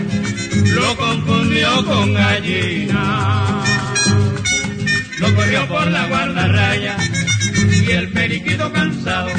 lo 0.73 0.95
confundió 0.95 1.85
con 1.85 2.13
gallina. 2.13 3.63
Lo 5.19 5.35
corrió 5.35 5.67
por 5.67 5.87
la 5.87 6.07
guardarraya 6.07 6.95
y 7.85 7.91
el 7.91 8.09
periquito 8.09 8.71
cansado 8.71 9.29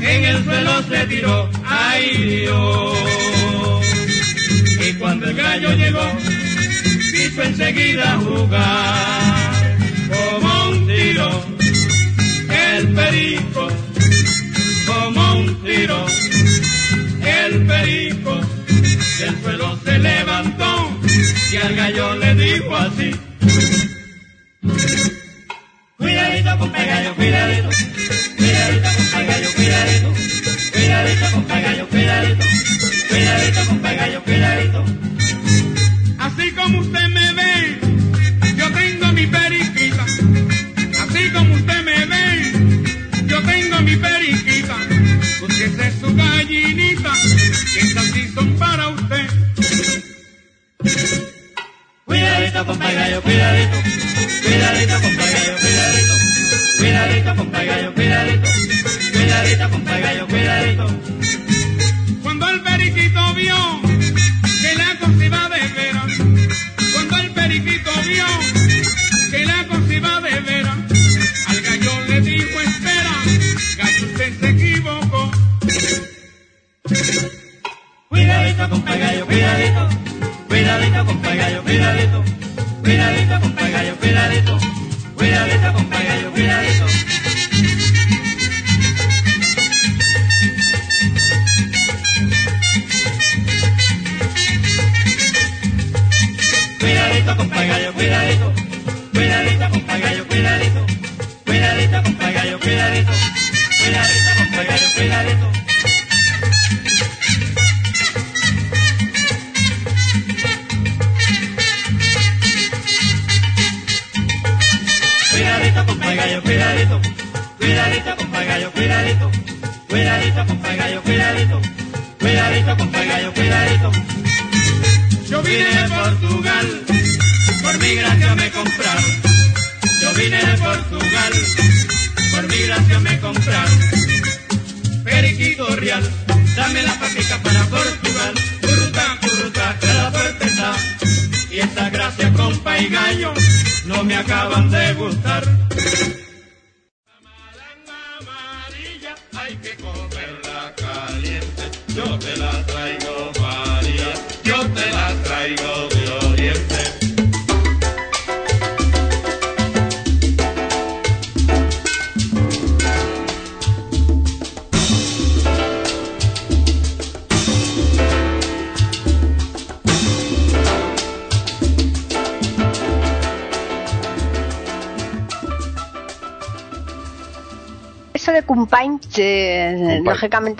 en 0.00 0.24
el 0.24 0.44
suelo 0.44 0.82
se 0.82 1.06
tiró. 1.06 1.50
¡Ay 1.64 2.42
Dios! 2.42 3.86
Y 4.86 4.92
cuando 4.94 5.26
el 5.30 5.34
gallo 5.34 5.72
llegó, 5.72 6.06
quiso 7.12 7.42
enseguida 7.42 8.18
jugar 8.18 9.35
el 11.08 12.94
perico, 12.94 13.68
como 14.86 15.38
un 15.38 15.62
tiro, 15.62 16.04
el 17.22 17.66
perico, 17.66 18.40
del 19.20 19.40
suelo 19.40 19.78
se 19.84 19.98
levantó 20.00 21.00
y 21.52 21.56
al 21.56 21.76
gallo 21.76 22.16
le 22.16 22.34
dijo 22.34 22.76
así. 22.76 23.10
Cuidadito 25.96 26.58
con 26.58 26.72
gallo, 26.72 27.14
cuidadito, 27.14 27.68
cuidadito 28.36 28.88
con 29.12 29.26
gallo, 29.26 29.48
cuidadito, 29.54 30.12
cuidadito 30.72 31.30
con 31.32 31.48
gallo, 31.48 31.88
cuidadito, 31.88 32.46
cuidadito 33.08 33.64
con 33.66 33.82
gallo, 33.82 34.22
cuidadito. 34.24 34.84
Así 36.18 36.50
como 36.50 36.80
usted 36.80 37.08
me 37.10 37.32
ve, 37.32 37.65
gallinita, 46.46 47.12
estas 47.76 48.34
son 48.34 48.56
para 48.58 48.88
usted. 48.88 49.26
Cuidadito, 52.04 52.66
compa 52.66 52.92
gallo, 52.92 53.22
cuidadito, 53.22 53.76
cuidadito, 54.42 54.94
compa 55.00 55.24
gallo, 55.26 55.56
cuidadito, 55.60 56.14
cuidadito, 56.78 57.36
compa 57.36 57.64
gallo, 57.64 57.94
cuidadito, 57.94 58.48
cuidadito, 59.12 59.70
compa 59.70 59.98
gallo, 59.98 60.26
cuidadito. 60.28 61.15
cuidadito 78.68 78.68
con 78.68 78.84
gallo, 78.84 79.26
cuidadito, 79.26 79.88
cuidadito 80.48 81.06
con 81.06 81.22
gallo, 81.22 81.62
cuidadito, 81.62 82.24
cuidadito 82.82 83.40
con 83.40 83.54
gallo, 83.54 83.96
cuidadito, 83.96 84.58
cuidadito 85.16 85.72
con 85.72 85.90
gallo, 85.90 86.32
cuidadito. 86.32 86.86
Cuidadito 96.80 97.36
con 97.36 97.48
gallo, 97.50 97.92
cuidadito, 97.94 98.52
cuidadito 99.12 99.70
con 99.70 99.86
gallo, 99.86 100.26
cuidadito, 100.28 100.86
cuidadito 101.44 102.02
con 102.02 102.18
gallo, 102.18 102.60
cuidadito, 102.60 103.12
cuidadito 103.78 104.30
con 104.38 104.66
gallo, 104.66 104.86
cuidadito. 104.96 105.55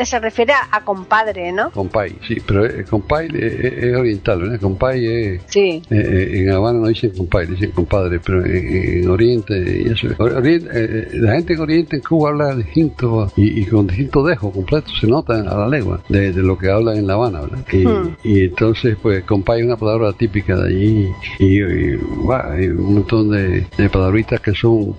Se 0.05 0.19
refiere 0.19 0.53
a, 0.53 0.77
a 0.77 0.85
compadre, 0.85 1.53
¿no? 1.53 1.71
Compay, 1.71 2.17
sí, 2.27 2.37
pero 2.47 2.67
eh, 2.67 2.85
compay 2.89 3.29
es, 3.33 3.55
es 3.85 3.97
oriental, 3.97 4.43
¿verdad? 4.43 4.61
Compay 4.61 5.07
es... 5.07 5.43
Sí. 5.47 5.83
eh, 5.91 5.95
eh, 5.97 6.29
en 6.43 6.51
Habana 6.51 6.81
no 6.81 6.89
dicen 6.89 7.11
compay, 7.17 7.47
dicen 7.47 7.71
compadre, 7.71 8.21
pero 8.25 8.45
en, 8.45 9.03
en 9.03 9.09
Oriente, 9.09 9.83
y 9.85 9.89
eso, 9.93 10.09
Oriente, 10.19 10.69
eh, 10.73 11.09
la 11.15 11.33
gente 11.35 11.55
en 11.55 11.61
Oriente, 11.61 11.97
en 11.97 12.03
Cuba 12.03 12.31
habla 12.31 12.55
distinto 12.55 13.33
y, 13.37 13.61
y 13.63 13.65
con 13.67 13.87
distinto 13.87 14.25
dejo 14.25 14.51
completo, 14.53 14.91
se 15.01 15.07
nota 15.07 15.35
a 15.41 15.57
la 15.59 15.69
lengua 15.69 16.01
de, 16.09 16.33
de 16.33 16.43
lo 16.43 16.59
que 16.59 16.71
hablan 16.71 16.97
en 16.99 17.07
La 17.07 17.15
Habana, 17.15 17.41
¿verdad? 17.41 17.65
Y, 17.73 17.87
Hmm. 17.87 18.17
y 18.25 18.41
entonces, 18.45 18.97
pues, 19.01 19.23
compay 19.25 19.61
es 19.61 19.67
una 19.67 19.77
palabra 19.77 20.13
típica 20.13 20.57
de 20.57 20.69
allí 20.69 21.09
y, 21.39 21.61
y, 21.63 21.97
bah, 22.27 22.53
hay 22.53 22.67
un 22.69 22.95
montón 22.95 23.31
de, 23.31 23.67
de 23.79 23.89
palabritas 23.91 24.41
que 24.41 24.53
son, 24.55 24.97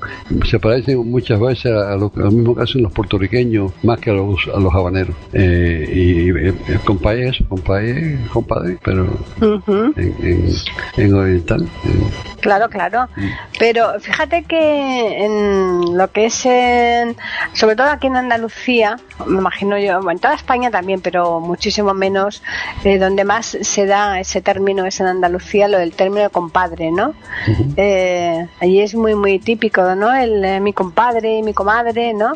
se 0.50 0.58
parecen 0.60 0.98
muchas 1.10 1.40
veces 1.40 1.66
a 1.74 1.96
lo, 1.98 2.12
a 2.16 2.20
lo 2.20 2.32
mismo 2.32 2.56
que 2.56 2.62
hacen 2.64 2.82
los 2.84 2.92
puertorriqueños 2.94 3.72
más 3.84 4.00
que 4.00 4.12
a 4.12 4.14
los, 4.14 4.48
a 4.54 4.60
los 4.60 4.74
Eh, 5.34 5.90
y 5.94 6.30
eh, 6.30 6.54
eh, 6.68 6.80
compay 6.86 7.24
es 7.24 7.38
compadre, 7.50 8.78
pero 8.84 9.08
en, 9.42 9.94
en, 9.98 10.54
en 10.98 11.14
oriental. 11.14 11.68
Claro, 12.42 12.70
claro. 12.70 13.08
Pero 13.60 14.00
fíjate 14.00 14.44
que 14.44 15.26
en 15.26 15.98
lo 15.98 16.12
que 16.12 16.26
es 16.26 16.46
en, 16.46 17.16
sobre 17.54 17.76
todo 17.76 17.88
aquí 17.88 18.08
en 18.08 18.16
Andalucía, 18.16 18.98
me 19.26 19.40
imagino 19.40 19.78
yo, 19.78 20.00
en 20.10 20.20
toda 20.20 20.36
España 20.36 20.72
también, 20.72 21.02
pero 21.02 21.40
muchísimo 21.40 21.94
menos, 21.94 22.44
eh, 22.84 22.98
donde 22.98 23.24
más 23.24 23.58
se 23.60 23.86
da 23.86 24.20
ese 24.20 24.42
término 24.42 24.86
es 24.86 25.00
en 25.00 25.08
Andalucía, 25.08 25.68
lo 25.68 25.78
del 25.78 25.94
término 25.94 26.24
de 26.24 26.30
compadre, 26.30 26.92
¿no? 26.92 27.14
Eh, 27.76 28.48
allí 28.60 28.82
es 28.82 28.96
muy, 28.96 29.16
muy 29.16 29.40
típico, 29.40 29.96
¿no? 29.96 30.14
El 30.14 30.44
eh, 30.46 30.60
mi 30.60 30.74
compadre, 30.74 31.42
mi 31.44 31.54
comadre, 31.54 32.14
¿no? 32.14 32.34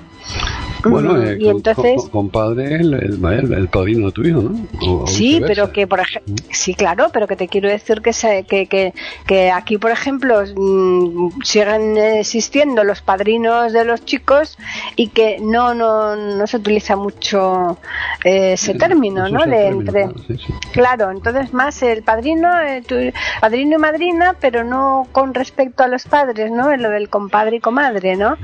Bueno, 0.89 1.21
eh, 1.21 1.37
y 1.39 1.45
con- 1.45 1.55
entonces... 1.57 2.09
compadre 2.11 2.75
el, 2.75 2.93
el, 2.93 3.25
el- 3.25 3.53
el 3.53 3.67
padrino 3.67 4.07
de 4.07 4.11
tu 4.11 4.23
hijo, 4.23 4.41
¿no? 4.41 4.55
O- 4.87 5.07
Sí, 5.07 5.41
pero 5.45 5.71
que 5.71 5.85
por 5.87 5.99
ejemplo, 5.99 6.33
sí, 6.51 6.73
claro, 6.73 7.07
pero 7.13 7.27
que 7.27 7.35
te 7.35 7.47
quiero 7.47 7.69
decir 7.69 8.01
que, 8.01 8.13
se- 8.13 8.43
que, 8.43 8.65
que, 8.67 8.93
que 9.27 9.51
aquí, 9.51 9.77
por 9.77 9.91
ejemplo, 9.91 10.41
mm, 10.55 11.41
siguen 11.43 11.97
existiendo 11.97 12.83
los 12.83 13.01
padrinos 13.01 13.73
de 13.73 13.85
los 13.85 14.03
chicos 14.05 14.57
y 14.95 15.07
que 15.09 15.37
no 15.41 15.73
no, 15.73 16.15
no 16.15 16.47
se 16.47 16.57
utiliza 16.57 16.95
mucho 16.95 17.77
eh, 18.23 18.53
ese 18.53 18.71
Eh, 18.71 18.77
término, 18.77 19.29
¿no? 19.29 19.43
el 19.43 19.49
De 19.51 19.57
término, 19.57 19.79
entre 19.81 20.03
claro, 20.03 20.19
sí, 20.27 20.37
sí. 20.37 20.53
Claro, 20.71 21.11
entonces 21.11 21.53
más 21.53 21.81
el 21.83 22.03
padrino, 22.03 22.47
eh, 22.61 22.81
tu- 22.81 22.95
padrino 23.39 23.75
y 23.75 23.79
madrina, 23.79 24.35
pero 24.39 24.63
no 24.63 25.07
con 25.11 25.33
respecto 25.33 25.83
a 25.83 25.87
los 25.87 26.05
padres, 26.05 26.51
¿no? 26.51 26.71
En 26.71 26.81
lo 26.81 26.89
del 26.89 27.09
compadre 27.09 27.57
y 27.57 27.59
comadre, 27.59 28.15
¿no? 28.15 28.37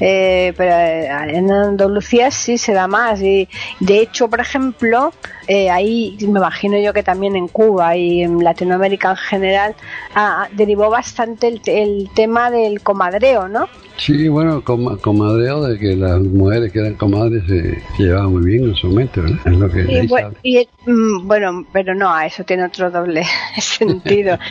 Eh, 0.00 0.52
pero 0.56 0.72
eh, 0.74 1.08
en 1.36 1.50
Andalucía 1.84 2.30
sí 2.30 2.58
se 2.58 2.72
da 2.72 2.86
más 2.86 3.20
y 3.22 3.48
de 3.80 4.00
hecho, 4.00 4.28
por 4.28 4.40
ejemplo, 4.40 5.12
eh, 5.46 5.70
ahí 5.70 6.16
me 6.22 6.38
imagino 6.40 6.78
yo 6.78 6.92
que 6.92 7.02
también 7.02 7.36
en 7.36 7.48
Cuba 7.48 7.96
y 7.96 8.22
en 8.22 8.42
Latinoamérica 8.42 9.10
en 9.10 9.16
general 9.16 9.74
ah, 10.14 10.48
derivó 10.52 10.90
bastante 10.90 11.48
el, 11.48 11.60
el 11.66 12.08
tema 12.14 12.50
del 12.50 12.80
comadreo, 12.82 13.48
¿no? 13.48 13.68
Sí, 13.96 14.26
bueno, 14.28 14.62
com- 14.64 14.98
comadreo 14.98 15.62
de 15.62 15.78
que 15.78 15.94
las 15.94 16.20
mujeres 16.20 16.72
que 16.72 16.80
eran 16.80 16.94
comadres 16.94 17.44
se, 17.46 17.80
llevaban 17.96 18.32
muy 18.32 18.44
bien 18.44 18.64
en 18.64 18.74
su 18.74 18.88
mente, 18.88 19.20
¿verdad? 19.20 19.38
Es 19.46 19.52
lo 19.56 19.70
que 19.70 19.80
Y, 19.82 19.94
ahí 20.00 20.06
bue- 20.08 20.20
sale. 20.20 20.36
y, 20.42 20.68
mm, 20.86 21.28
bueno, 21.28 21.64
pero 21.72 21.94
no, 21.94 22.12
a 22.12 22.26
eso 22.26 22.42
tiene 22.44 22.64
otro 22.64 22.90
doble 22.90 23.24
sentido. 23.60 24.36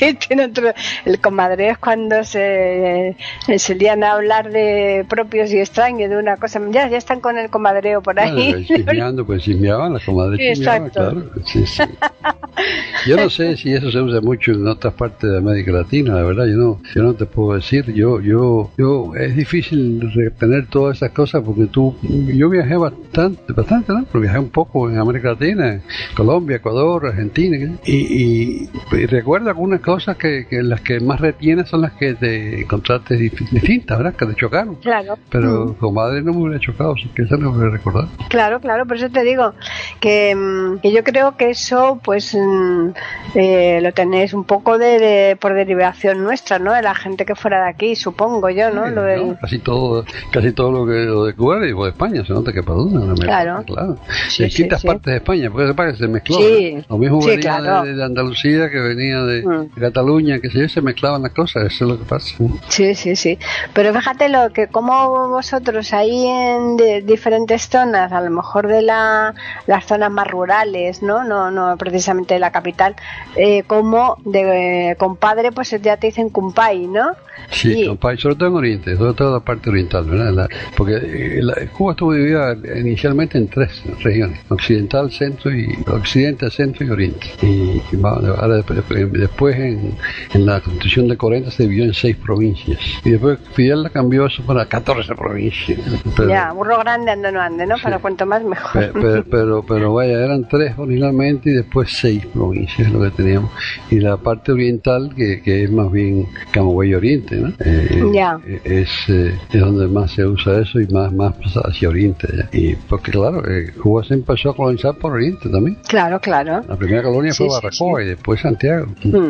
tiene 0.28 0.46
otro, 0.46 0.72
el 1.04 1.20
comadreo 1.20 1.72
es 1.72 1.78
cuando 1.78 2.24
se, 2.24 3.16
se 3.56 3.74
lían 3.74 4.04
a 4.04 4.12
hablar 4.12 4.50
de 4.50 5.04
propios 5.08 5.52
y 5.52 5.58
extraños, 5.58 6.10
de 6.10 6.16
una 6.16 6.36
cosa, 6.36 6.60
ya, 6.70 6.88
ya 6.88 6.98
están 6.98 7.20
con 7.20 7.38
el 7.38 7.50
comadreo 7.50 8.02
por 8.02 8.18
ahí. 8.18 8.64
que 8.66 8.76
chismeando, 8.76 9.24
pues 9.26 9.42
chismeaban, 9.42 9.92
las 9.92 10.04
comadres 10.04 10.38
chismeaban, 10.38 10.86
exacto. 10.86 11.10
claro. 11.10 11.44
Sí, 11.44 11.66
sí. 11.66 11.82
Yo 13.06 13.16
no 13.16 13.28
sé 13.28 13.56
si 13.56 13.72
eso 13.72 13.90
se 13.90 14.00
usa 14.00 14.20
mucho 14.20 14.52
en 14.52 14.66
otras 14.66 14.94
partes 14.94 15.30
de 15.30 15.38
América 15.38 15.72
Latina, 15.72 16.14
la 16.14 16.22
verdad, 16.22 16.46
yo 16.46 16.56
no, 16.56 16.80
yo 16.94 17.02
no 17.02 17.14
te 17.14 17.26
puedo 17.26 17.56
decir, 17.56 17.92
yo, 17.92 18.20
yo, 18.20 18.70
yo, 18.78 19.14
es 19.14 19.36
difícil 19.36 20.10
retener 20.14 20.66
todas 20.68 20.96
esas 20.96 21.10
cosas 21.10 21.42
porque 21.44 21.66
tú, 21.66 21.96
yo 22.02 22.48
viajé 22.48 22.76
bastante, 22.76 23.52
bastante, 23.52 23.92
¿no? 23.92 24.04
Pero 24.10 24.22
viajé 24.22 24.38
un 24.38 24.50
poco 24.50 24.88
en 24.88 24.98
América 24.98 25.30
Latina, 25.30 25.80
Colombia, 26.14 26.56
Ecuador, 26.56 27.06
Argentina, 27.06 27.76
y, 27.84 27.92
y, 27.92 28.70
y 28.92 29.06
recuerdo 29.06 29.50
algunas 29.50 29.80
cosas 29.84 30.16
que, 30.16 30.46
que 30.48 30.62
las 30.62 30.80
que 30.80 31.00
más 31.00 31.20
retienes 31.20 31.68
son 31.68 31.82
las 31.82 31.92
que 31.92 32.14
te 32.14 32.60
encontraste 32.62 33.16
distintas, 33.16 33.98
¿verdad? 33.98 34.14
Que 34.14 34.26
te 34.26 34.34
chocaron. 34.34 34.76
Claro. 34.76 35.18
Pero 35.30 35.66
Mm. 35.66 35.74
comadre 35.74 36.22
no 36.22 36.32
me 36.32 36.40
hubiera 36.42 36.58
chocado, 36.60 36.92
así 36.94 37.08
que 37.14 37.22
eso 37.22 37.36
no 37.36 37.52
me 37.52 37.58
voy 37.58 37.66
a 37.68 37.70
recordar. 37.70 38.06
Claro, 38.28 38.60
claro, 38.60 38.86
por 38.86 38.96
eso 38.96 39.08
te 39.10 39.22
digo 39.22 39.54
que, 40.00 40.34
mm, 40.34 40.78
que 40.80 40.92
yo 40.92 41.04
creo 41.04 41.36
que 41.36 41.50
eso, 41.50 42.00
pues, 42.02 42.34
mm, 42.34 42.88
eh, 43.34 43.80
lo 43.82 43.92
tenéis 43.92 44.34
un 44.34 44.44
poco 44.44 44.78
de, 44.78 44.98
de- 44.98 45.36
por 45.36 45.54
derivación 45.54 46.22
nuestra, 46.22 46.58
¿no? 46.58 46.72
De 46.72 46.82
la 46.82 46.94
gente 46.94 47.24
que 47.24 47.34
fuera 47.34 47.62
de 47.64 47.70
aquí, 47.70 47.96
supongo 47.96 48.50
yo, 48.50 48.70
¿no? 48.70 48.88
Lo 48.88 49.02
del- 49.02 49.28
No, 49.28 49.36
casi 49.40 49.58
todo 49.58 50.04
casi 50.32 50.52
todo 50.52 50.72
lo 50.72 50.86
que 50.86 51.04
lo 51.04 51.24
de 51.24 51.34
Cuba 51.34 51.64
y 51.66 51.70
lo 51.70 51.84
de 51.84 51.90
España 51.90 52.24
se 52.24 52.32
nota 52.32 52.52
que 52.52 52.62
para 52.62 52.78
una 52.78 53.00
una 53.00 53.14
Claro. 53.14 53.62
claro 53.66 53.96
Sí, 54.28 54.44
de 54.44 54.50
sí, 54.50 54.54
distintas 54.56 54.80
sí. 54.80 54.86
partes 54.86 55.04
de 55.12 55.16
España 55.16 55.50
porque 55.50 55.94
se 55.96 56.08
mezcló 56.08 56.36
Sí, 56.36 56.74
¿no? 56.76 56.82
lo 56.88 56.98
mismo 56.98 57.22
sí, 57.22 57.28
venía 57.30 57.58
claro. 57.58 57.82
de, 57.86 57.94
de 57.94 58.04
Andalucía 58.04 58.70
que 58.70 58.78
venía 58.80 59.22
de, 59.22 59.44
Mm. 59.44 59.68
Cataluña, 59.80 60.38
que 60.40 60.50
sé 60.50 60.60
yo, 60.60 60.68
se 60.68 60.80
mezclaban 60.82 61.22
las 61.22 61.32
cosas, 61.32 61.64
eso 61.64 61.84
es 61.84 61.90
lo 61.90 61.98
que 61.98 62.04
pasa. 62.04 62.34
Sí, 62.68 62.94
sí, 62.94 63.16
sí. 63.16 63.38
Pero 63.72 63.92
fíjate 63.94 64.28
lo 64.28 64.50
que 64.52 64.68
como 64.68 65.28
vosotros 65.28 65.92
ahí 65.92 66.26
en 66.26 66.76
de- 66.76 67.02
diferentes 67.02 67.68
zonas, 67.68 68.12
a 68.12 68.20
lo 68.20 68.30
mejor 68.30 68.68
de 68.68 68.82
la, 68.82 69.34
las 69.66 69.84
zonas 69.86 70.10
más 70.10 70.26
rurales, 70.28 71.02
¿no? 71.02 71.24
No, 71.24 71.50
no 71.50 71.76
precisamente 71.76 72.34
de 72.34 72.40
la 72.40 72.50
capital, 72.52 72.94
eh, 73.36 73.62
como 73.66 74.16
de 74.24 74.90
eh, 74.90 74.96
compadre, 74.96 75.52
pues 75.52 75.70
ya 75.82 75.96
te 75.96 76.08
dicen 76.08 76.30
cumpay, 76.30 76.86
¿no? 76.86 77.08
Sí, 77.50 77.82
Y- 77.82 77.86
compadre, 77.88 78.16
sobre 78.18 78.36
todo 78.36 78.48
en 78.50 78.54
Oriente, 78.54 78.96
sobre 78.96 79.12
todo 79.14 79.34
la 79.34 79.40
parte 79.40 79.68
oriental, 79.68 80.04
¿verdad? 80.04 80.32
La- 80.32 80.48
porque 80.76 80.94
eh, 80.94 81.40
la- 81.42 81.54
Cuba 81.76 81.92
estuvo 81.92 82.12
dividida 82.12 82.56
inicialmente 82.78 83.38
en 83.38 83.48
tres 83.48 83.82
regiones, 84.02 84.38
occidental, 84.48 85.10
centro 85.10 85.52
y 85.54 85.66
occidente, 85.86 86.48
centro 86.50 86.86
y 86.86 86.90
oriente. 86.90 87.26
Y, 87.42 87.82
y 87.92 87.96
va- 87.96 88.12
ahora 88.40 88.56
después, 88.56 88.82
después 89.12 89.56
en, 89.64 89.94
en 90.32 90.46
la 90.46 90.60
constitución 90.60 91.08
de 91.08 91.16
40 91.16 91.50
se 91.50 91.64
dividió 91.64 91.84
en 91.84 91.94
seis 91.94 92.16
provincias. 92.16 92.78
Y 93.04 93.10
después 93.10 93.38
Fidel 93.54 93.82
la 93.82 93.90
cambió 93.90 94.26
eso 94.26 94.42
para 94.44 94.66
14 94.66 95.14
provincias. 95.14 95.80
Pero- 96.16 96.28
ya, 96.28 96.52
burro 96.52 96.78
grande 96.78 97.10
ande 97.10 97.32
no 97.32 97.40
ande, 97.40 97.66
¿no? 97.66 97.76
Sí. 97.76 97.82
Para 97.84 97.98
cuanto 97.98 98.26
más 98.26 98.42
mejor. 98.44 98.72
Pe- 98.92 99.00
Pero, 99.00 99.24
pero, 99.30 99.64
pero 99.66 99.94
vaya, 99.94 100.24
eran 100.24 100.48
tres 100.48 100.74
originalmente 100.78 101.50
y 101.50 101.54
después 101.54 101.90
seis 101.92 102.24
provincias 102.26 102.90
lo 102.92 103.00
que 103.02 103.10
teníamos. 103.10 103.50
Y 103.90 104.00
la 104.00 104.16
parte 104.16 104.52
oriental, 104.52 105.12
que, 105.16 105.42
que 105.42 105.64
es 105.64 105.70
más 105.70 105.90
bien 105.90 106.26
Camagüey 106.52 106.94
Oriente, 106.94 107.36
¿no? 107.36 107.52
Eh, 107.60 108.02
Ya. 108.12 108.38
eh, 108.46 108.60
Es, 108.64 108.90
eh, 109.08 109.34
es 109.52 109.60
donde 109.60 109.86
más 109.88 110.10
se 110.12 110.24
usa 110.24 110.60
eso 110.60 110.80
y 110.80 110.86
más, 110.88 111.12
más 111.12 111.34
hacia 111.64 111.88
Oriente. 111.88 112.28
ya. 112.36 112.48
Y 112.52 112.74
porque 112.76 113.10
claro, 113.12 113.42
eh, 113.48 113.72
Cuba 113.82 114.02
se 114.04 114.14
empezó 114.14 114.50
a 114.50 114.56
colonizar 114.56 114.94
por 114.96 115.12
Oriente 115.12 115.48
también. 115.48 115.76
Claro, 115.88 116.20
claro. 116.20 116.62
La 116.68 116.76
primera 116.76 117.02
colonia 117.02 117.32
Sí, 117.32 117.44
fue 117.44 117.48
Barracoa 117.54 118.00
sí. 118.00 118.06
y 118.06 118.08
después 118.10 118.40
Santiago. 118.40 118.86
Mm. 119.04 119.28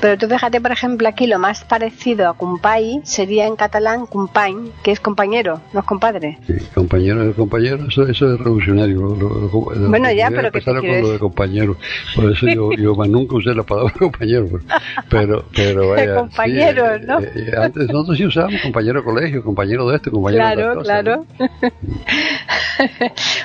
Pero 0.00 0.18
tú 0.18 0.28
fíjate, 0.28 0.60
por 0.60 0.72
ejemplo, 0.72 1.08
aquí 1.08 1.26
lo 1.26 1.38
más 1.38 1.64
parecido 1.64 2.28
a 2.28 2.34
cumpay 2.34 3.00
sería 3.02 3.46
en 3.46 3.56
catalán 3.56 4.04
cumpañ, 4.06 4.68
que 4.84 4.92
es 4.92 5.00
compañero, 5.00 5.62
no 5.72 5.80
es 5.80 5.86
compadre. 5.86 6.38
Sí, 6.46 6.52
compañero 6.74 7.26
de 7.26 7.32
compañero, 7.32 7.86
eso, 7.88 8.06
eso 8.06 8.34
es 8.34 8.38
revolucionario. 8.38 9.00
Lo- 9.00 9.16
lo- 9.16 9.74
lo- 9.74 9.88
Bueno, 9.88 10.12
ya, 10.12 10.28
pero 10.28 10.42
¿qué 10.42 10.50
te 10.50 10.58
empezaron 10.58 10.80
quiero 10.82 10.94
con 10.96 11.02
lo 11.02 11.12
de 11.14 11.18
compañero. 11.18 11.76
Por 12.14 12.30
eso 12.30 12.46
yo, 12.46 12.72
yo 12.72 12.94
más 12.94 13.08
nunca 13.08 13.36
usé 13.36 13.54
la 13.54 13.62
palabra 13.62 13.92
compañero. 13.98 14.46
pues. 14.48 14.62
Pero, 15.08 15.44
pero 15.54 15.88
vaya, 15.92 16.04
sí, 16.04 16.10
Compañeros, 16.14 17.00
¿no? 17.06 17.20
eh, 17.20 17.32
eh, 17.34 17.52
antes 17.58 17.88
nosotros 17.88 18.18
sí 18.18 18.26
usábamos 18.26 18.60
compañero 18.60 19.00
de 19.00 19.04
colegio, 19.04 19.42
compañero 19.42 19.88
de 19.88 19.96
esto, 19.96 20.10
compañero 20.10 20.46
de 20.46 20.54
Claro, 20.54 20.68
tal 20.68 20.76
cosa, 20.76 21.02
claro. 21.02 21.26
¿no? 21.38 21.48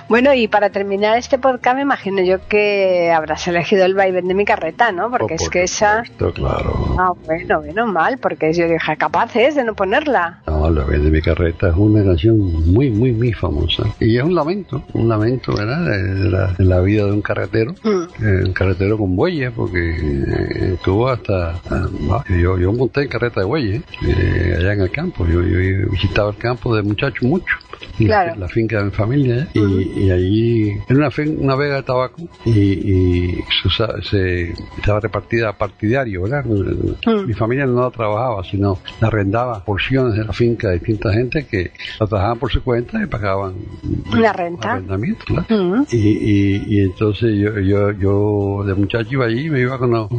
bueno, 0.10 0.34
y 0.34 0.48
para 0.48 0.70
terminar 0.70 1.18
este 1.18 1.38
podcast, 1.40 1.76
me 1.76 1.82
imagino 1.84 2.22
yo 2.22 2.46
que 2.48 3.12
habrás 3.16 3.48
elegido 3.48 3.86
el 3.86 3.94
vaivén 3.94 4.28
de 4.28 4.34
mi 4.34 4.46
carreta, 4.46 4.92
¿no? 4.92 5.10
Porque 5.10 5.34
Oh, 5.34 5.44
es 5.44 5.50
que 5.50 5.64
esa. 5.64 6.01
Supuesto, 6.06 6.34
claro. 6.34 6.96
Ah, 6.98 7.14
bueno, 7.26 7.62
bueno, 7.62 7.88
mal, 7.88 8.18
porque 8.18 8.54
yo 8.54 8.68
dije, 8.68 8.98
capaces 8.98 9.56
de 9.56 9.64
no 9.64 9.74
ponerla. 9.74 10.42
No, 10.48 10.70
la 10.70 10.84
vez 10.84 11.04
de 11.04 11.10
mi 11.10 11.22
carreta 11.22 11.70
es 11.70 11.76
una 11.76 12.04
canción 12.04 12.38
muy, 12.72 12.90
muy, 12.90 13.12
muy 13.12 13.34
famosa. 13.34 13.84
Y 14.00 14.18
es 14.18 14.24
un 14.24 14.36
lamento, 14.36 14.84
un 14.94 15.10
lamento, 15.10 15.54
¿verdad? 15.56 15.86
De, 15.86 16.30
la, 16.30 16.48
de 16.54 16.66
la 16.66 16.80
vida 16.82 17.06
de 17.06 17.12
un 17.12 17.22
carretero. 17.22 17.74
Mm. 17.84 18.24
Eh, 18.24 18.44
un 18.46 18.54
carretero 18.54 18.98
con 18.98 19.16
bueyes, 19.16 19.52
porque 19.52 19.96
eh, 19.98 20.78
Cuba 20.84 21.14
hasta... 21.14 21.62
ah, 21.70 22.24
yo, 22.30 22.58
yo 22.58 22.74
monté 22.74 23.04
en 23.04 23.08
carreta 23.08 23.42
de 23.42 23.46
bueyes, 23.46 23.84
eh, 24.06 24.56
allá 24.58 24.74
en 24.74 24.82
el 24.82 24.92
campo. 24.92 25.26
Yo, 25.26 25.42
yo 25.42 25.90
visitaba 25.90 26.32
el 26.32 26.38
campo 26.38 26.76
de 26.76 26.84
muchacho 26.84 27.26
mucho. 27.26 27.58
La- 28.00 28.06
Claro. 28.08 28.36
La, 28.40 28.48
finca 28.48 28.78
de 28.80 28.86
mi 28.86 28.92
familia. 28.92 29.36
¿eh? 29.38 29.48
Y, 29.54 30.06
y 30.06 30.12
allí, 30.12 30.70
en 30.90 30.98
una, 30.98 31.12
fin- 31.12 31.38
una 31.40 31.56
vega 31.56 31.76
de 31.78 31.84
tabaco, 31.84 32.22
y, 32.46 32.52
y 32.52 33.36
se, 33.76 33.86
se- 34.10 34.54
estaba 34.78 35.00
repartida 35.00 35.50
a 35.50 35.58
partidario, 35.58 36.24
¿verdad? 36.24 36.46
Mi 36.46 37.34
familia 37.34 37.66
no 37.66 37.82
la 37.82 37.90
trabajaba, 37.92 38.44
sino 38.44 38.80
la 39.00 39.08
arrendaba 39.08 39.64
porciones 39.64 40.16
de 40.16 40.24
la 40.26 40.34
finca 40.34 40.70
a 40.70 40.72
distinta 40.72 41.12
gente 41.14 41.46
que 41.50 41.72
la 42.00 42.08
trabajaban 42.08 42.40
por 42.40 42.52
su 42.52 42.64
cuenta 42.64 43.02
y 43.02 43.08
pagaban 43.08 43.54
Una 44.12 44.34
renta. 44.34 44.74
arrendamiento. 44.74 45.26
Mm. 45.50 45.84
Y, 45.92 45.98
y, 45.98 46.64
y 46.68 46.80
entonces 46.82 47.38
yo, 47.38 47.60
yo, 47.60 47.92
yo 47.92 48.64
de 48.66 48.74
muchacho 48.74 49.10
iba 49.12 49.26
allí, 49.26 49.50
me 49.50 49.62
iba 49.62 49.78
con 49.78 49.92
los, 49.92 50.10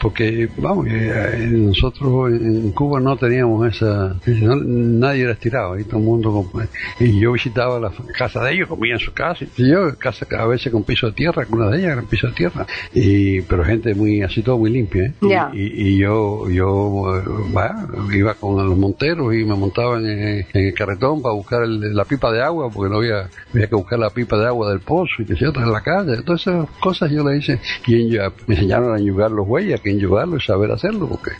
porque 0.00 0.48
vamos, 0.58 0.86
eh, 0.88 1.48
nosotros 1.50 2.30
en 2.32 2.70
Cuba 2.72 3.00
no 3.00 3.16
teníamos 3.16 3.66
esa, 3.74 4.16
no- 4.26 4.56
nadie 4.56 5.22
era 5.22 5.32
estirado, 5.32 5.74
ahí 5.74 5.84
todo 5.84 5.98
el 5.98 6.04
mundo, 6.04 6.48
con- 6.52 6.68
y 7.16 7.20
yo 7.20 7.32
visitaba 7.32 7.78
la 7.80 7.90
casa 8.18 8.42
de 8.44 8.54
ellos, 8.54 8.68
comía 8.68 8.94
en 8.94 8.98
su 9.00 9.12
casa, 9.12 9.44
y 9.56 9.70
yo, 9.70 9.96
casa 9.98 10.26
a 10.38 10.46
veces 10.46 10.72
con 10.72 10.82
piso 10.84 11.06
de 11.06 11.12
tierra, 11.12 11.42
algunas 11.42 11.70
de 11.70 11.78
ellas 11.78 11.92
eran 11.92 12.06
piso 12.06 12.26
de 12.28 12.32
tierra, 12.34 12.66
y, 12.94 13.40
pero 13.42 13.64
gente 13.64 13.94
muy, 13.94 14.22
así 14.22 14.42
todo 14.42 14.58
muy 14.58 14.70
limpia, 14.70 15.04
¿eh? 15.04 15.14
Y- 15.52 15.60
y, 15.66 15.88
y 15.94 15.98
yo, 15.98 16.48
yo, 16.50 17.20
va, 17.56 17.86
iba 18.12 18.34
con 18.34 18.56
los 18.68 18.76
monteros 18.76 19.34
y 19.34 19.44
me 19.44 19.54
montaba 19.54 19.98
en, 19.98 20.06
en 20.06 20.46
el 20.52 20.74
carretón 20.74 21.22
para 21.22 21.34
buscar 21.34 21.62
el- 21.62 21.94
la 21.94 22.04
pipa 22.04 22.30
de 22.32 22.42
agua, 22.42 22.70
porque 22.70 22.90
no 22.90 22.98
había, 22.98 23.28
había 23.52 23.66
que 23.68 23.74
buscar 23.76 23.98
la 23.98 24.10
pipa 24.10 24.36
de 24.38 24.46
agua 24.46 24.70
del 24.70 24.80
pozo 24.80 25.22
y 25.22 25.24
que 25.24 25.36
se 25.36 25.46
otra 25.46 25.62
en 25.62 25.72
la 25.72 25.80
calle. 25.80 26.22
Todas 26.22 26.42
esas 26.42 26.68
cosas 26.80 27.10
yo 27.10 27.28
le 27.28 27.38
hice. 27.38 27.60
Y 27.86 28.16
en- 28.16 28.32
me 28.46 28.54
enseñaron 28.54 28.94
a 28.94 28.98
enyugar 28.98 29.30
los 29.30 29.46
a 29.72 29.78
que 29.78 29.90
enyugarlos 29.90 30.42
y 30.42 30.46
saber 30.46 30.70
hacerlo, 30.70 31.08
porque 31.08 31.30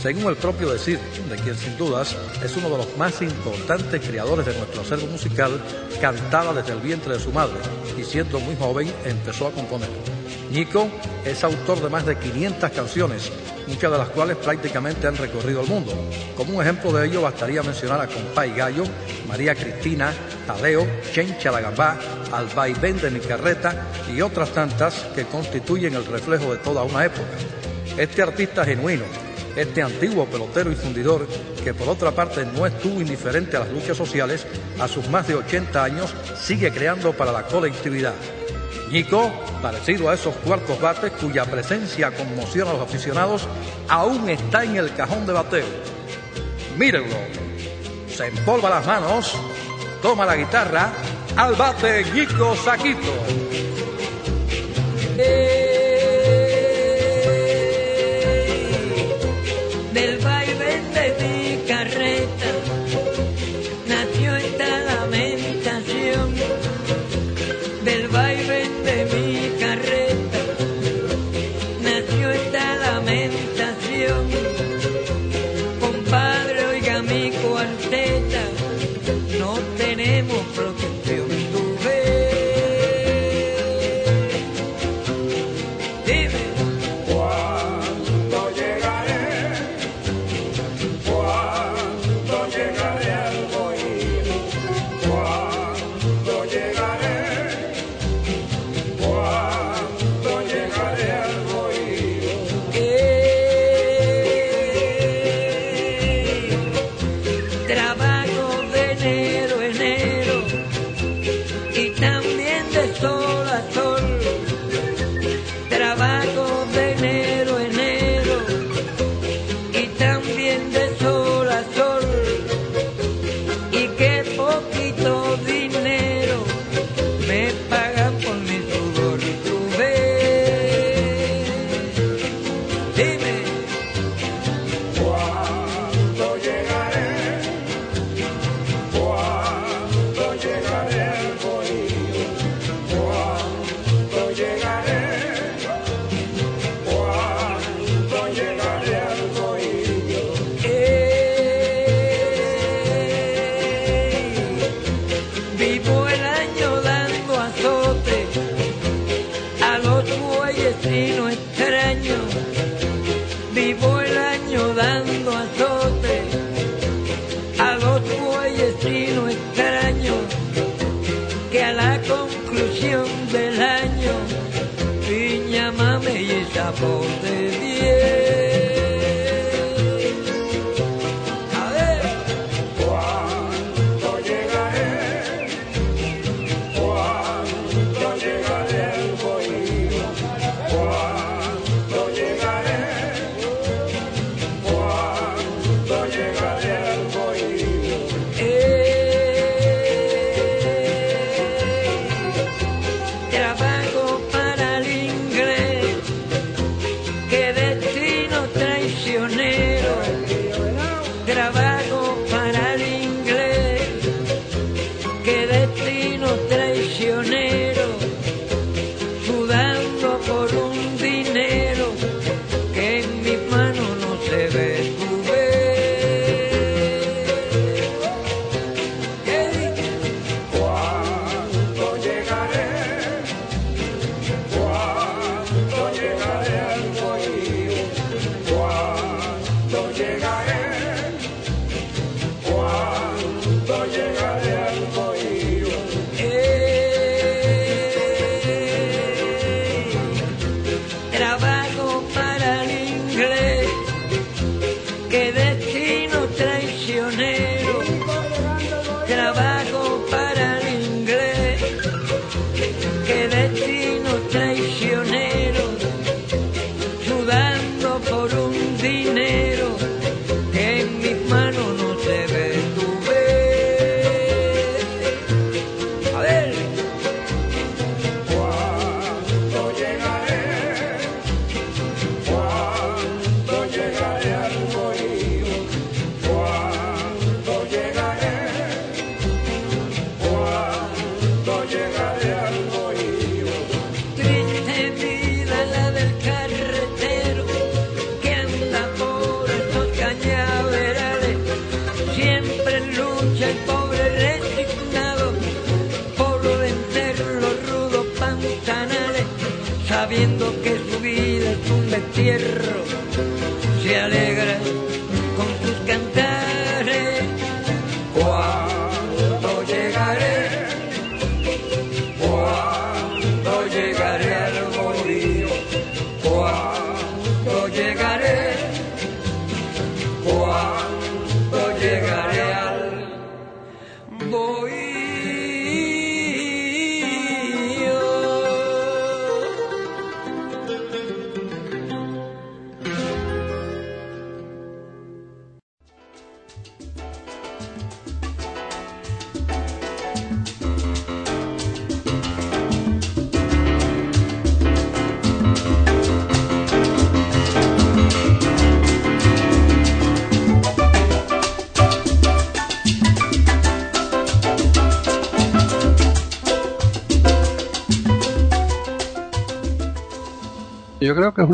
Según 0.02 0.26
el 0.26 0.36
propio 0.36 0.70
decir, 0.70 0.98
de 1.30 1.36
quien 1.36 1.56
sin 1.56 1.76
dudas 1.78 2.14
es 2.44 2.56
uno 2.58 2.68
de 2.68 2.76
los 2.76 2.96
más 2.98 3.22
importantes 3.22 4.06
creadores 4.06 4.44
de 4.44 4.54
nuestro 4.54 4.82
acervo 4.82 5.06
musical, 5.06 5.58
cantaba 6.00 6.52
desde 6.52 6.72
el 6.72 6.80
vientre 6.80 7.14
de 7.14 7.20
su 7.20 7.32
madre 7.32 7.56
y 7.98 8.04
siendo 8.04 8.38
muy 8.40 8.54
joven 8.56 8.92
empezó 9.06 9.46
a 9.46 9.52
componer. 9.52 9.88
Nico 10.50 10.86
es 11.24 11.42
autor 11.42 11.80
de 11.80 11.88
más 11.88 12.04
de 12.04 12.18
500 12.18 12.70
canciones, 12.70 13.32
muchas 13.66 13.90
de 13.90 13.98
las 13.98 14.08
cuales 14.08 14.36
prácticamente 14.36 15.06
han 15.06 15.16
recorrido 15.16 15.62
el 15.62 15.68
mundo. 15.68 15.92
Como 16.36 16.54
un 16.54 16.62
ejemplo 16.62 16.92
de 16.92 17.06
ello 17.06 17.22
bastaría 17.22 17.62
mencionar 17.62 18.00
a 18.00 18.06
Compay 18.06 18.54
Gallo, 18.54 18.84
María 19.28 19.54
Cristina, 19.54 20.12
Tadeo, 20.46 20.86
Chencha 21.12 21.50
la 21.50 21.60
Gambá, 21.60 21.98
de 22.74 23.10
mi 23.10 23.20
carreta 23.20 23.86
y 24.14 24.20
otras 24.20 24.50
tantas 24.50 25.06
que 25.14 25.24
constituyen 25.24 25.94
el 25.94 26.04
reflejo 26.04 26.52
de 26.52 26.58
toda 26.58 26.82
una 26.82 27.04
época. 27.04 27.30
Este 27.96 28.22
artista 28.22 28.64
genuino, 28.64 29.04
este 29.56 29.82
antiguo 29.82 30.26
pelotero 30.26 30.72
y 30.72 30.74
fundidor, 30.74 31.26
que 31.62 31.72
por 31.74 31.88
otra 31.88 32.10
parte 32.10 32.44
no 32.44 32.66
estuvo 32.66 33.00
indiferente 33.00 33.56
a 33.56 33.60
las 33.60 33.70
luchas 33.70 33.96
sociales, 33.96 34.46
a 34.80 34.88
sus 34.88 35.08
más 35.08 35.28
de 35.28 35.36
80 35.36 35.84
años 35.84 36.12
sigue 36.36 36.72
creando 36.72 37.12
para 37.12 37.30
la 37.30 37.44
colectividad. 37.44 38.14
Nico, 38.90 39.32
parecido 39.60 40.08
a 40.08 40.14
esos 40.14 40.34
cuartos 40.36 40.80
bates 40.80 41.12
cuya 41.12 41.44
presencia 41.44 42.10
conmociona 42.12 42.70
a 42.70 42.74
los 42.74 42.82
aficionados, 42.82 43.48
aún 43.88 44.28
está 44.28 44.64
en 44.64 44.76
el 44.76 44.94
cajón 44.94 45.26
de 45.26 45.32
bateo. 45.32 45.66
Mírenlo. 46.78 47.16
Se 48.08 48.26
empolva 48.26 48.70
las 48.70 48.86
manos, 48.86 49.34
toma 50.00 50.24
la 50.24 50.36
guitarra, 50.36 50.92
al 51.36 51.54
bate 51.54 52.04
Nico 52.12 52.54
Saquito. 52.56 53.12
Eh, 55.18 55.73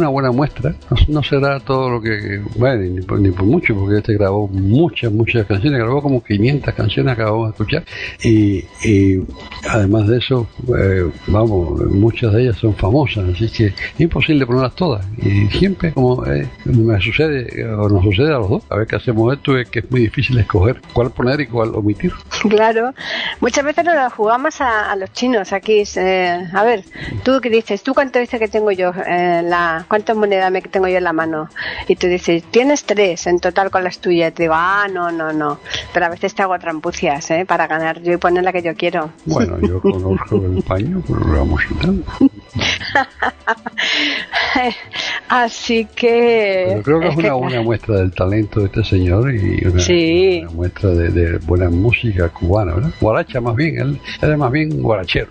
una 0.00 0.08
buena 0.08 0.32
muestra. 0.32 0.74
No, 1.08 1.22
será 1.22 1.60
todo 1.60 1.90
lo 1.90 2.00
que. 2.00 2.40
Bueno, 2.56 2.82
ni 2.82 3.02
por, 3.02 3.20
ni 3.20 3.30
por 3.30 3.44
mucho, 3.44 3.74
porque 3.74 3.98
este 3.98 4.14
grabó 4.14 4.48
muchas, 4.48 5.12
muchas 5.12 5.46
canciones. 5.46 5.78
Grabó 5.78 6.02
como 6.02 6.22
500 6.22 6.74
canciones, 6.74 7.12
acabamos 7.12 7.48
de 7.48 7.50
escuchar. 7.50 7.84
Y, 8.22 8.64
y 8.84 9.24
además 9.74 10.06
de 10.08 10.18
eso, 10.18 10.46
eh, 10.76 11.10
vamos, 11.26 11.80
muchas 11.86 12.32
de 12.32 12.42
ellas 12.42 12.56
son 12.56 12.74
famosas, 12.74 13.24
así 13.34 13.48
que 13.50 13.66
es 13.66 13.74
imposible 14.00 14.46
ponerlas 14.46 14.74
todas. 14.74 15.04
Y 15.18 15.46
siempre, 15.48 15.92
como 15.92 16.24
eh, 16.26 16.48
me 16.64 17.00
sucede, 17.00 17.64
o 17.74 17.88
nos 17.88 18.02
sucede 18.04 18.28
a 18.34 18.38
los 18.38 18.50
dos, 18.50 18.62
a 18.70 18.76
ver 18.76 18.86
qué 18.86 18.96
hacemos 18.96 19.32
esto, 19.34 19.56
es 19.58 19.68
que 19.68 19.80
es 19.80 19.90
muy 19.90 20.00
difícil 20.00 20.38
escoger 20.38 20.80
cuál 20.92 21.10
poner 21.10 21.40
y 21.40 21.46
cuál 21.46 21.74
omitir. 21.74 22.12
Claro, 22.48 22.94
muchas 23.40 23.64
veces 23.64 23.84
nos 23.84 23.94
la 23.94 24.08
jugamos 24.08 24.60
a, 24.62 24.90
a 24.90 24.96
los 24.96 25.12
chinos 25.12 25.52
aquí. 25.52 25.82
eh, 25.96 26.48
a 26.52 26.64
ver, 26.64 26.84
tú 27.22 27.38
qué 27.42 27.50
dices, 27.50 27.82
tú 27.82 27.92
cuánto 27.92 28.18
dices 28.18 28.40
que 28.40 28.48
tengo 28.48 28.70
yo, 28.72 28.92
eh, 29.06 29.42
la, 29.44 29.84
cuántas 29.88 30.16
monedas 30.16 30.50
me 30.50 30.62
tengo 30.62 30.88
yo 30.88 30.96
en 30.96 31.04
la 31.04 31.12
mano. 31.12 31.48
Y 31.86 31.96
tú 31.96 32.06
dices, 32.06 32.42
tienes 32.50 32.84
tres 32.84 33.26
en 33.26 33.40
total 33.40 33.70
con 33.70 33.84
las 33.84 33.98
tuyas. 33.98 34.30
Y 34.30 34.34
te 34.34 34.42
digo, 34.44 34.54
ah, 34.56 34.86
no, 34.90 35.10
no, 35.12 35.32
no. 35.32 35.58
Pero 35.92 36.06
a 36.06 36.08
veces 36.08 36.34
te 36.34 36.42
hago 36.42 36.58
trampucias, 36.58 37.30
¿eh? 37.30 37.44
Para 37.46 37.66
ganar 37.66 38.00
yo 38.02 38.14
y 38.14 38.16
poner 38.16 38.42
la 38.42 38.52
que 38.52 38.62
yo 38.62 38.74
quiero. 38.74 39.10
Bueno, 39.26 39.58
yo 39.66 39.80
conozco 39.80 40.36
el 40.44 40.62
paño, 40.62 41.02
pero 41.06 41.20
lo 41.20 41.38
vamos 41.38 41.60
quitando. 41.68 42.02
Así 45.28 45.86
que. 45.94 46.66
Pero 46.68 46.82
creo 46.82 47.00
que 47.00 47.08
es, 47.08 47.16
una 47.16 47.32
buena 47.34 47.62
muestra 47.62 47.96
del 47.96 48.12
talento 48.12 48.60
de 48.60 48.66
este 48.66 48.84
señor 48.84 49.32
y 49.34 49.64
una, 49.66 49.80
Sí. 49.80 50.40
una 50.42 50.50
muestra 50.52 50.90
de, 50.90 51.08
de 51.10 51.38
buena 51.38 51.70
música 51.70 52.28
cubana, 52.28 52.74
¿verdad? 52.74 52.90
Guaracha 53.00 53.40
más 53.40 53.54
bien, 53.56 53.78
él, 53.78 54.00
él 54.22 54.32
es 54.32 54.38
más 54.38 54.50
bien 54.50 54.82
guarachero. 54.82 55.28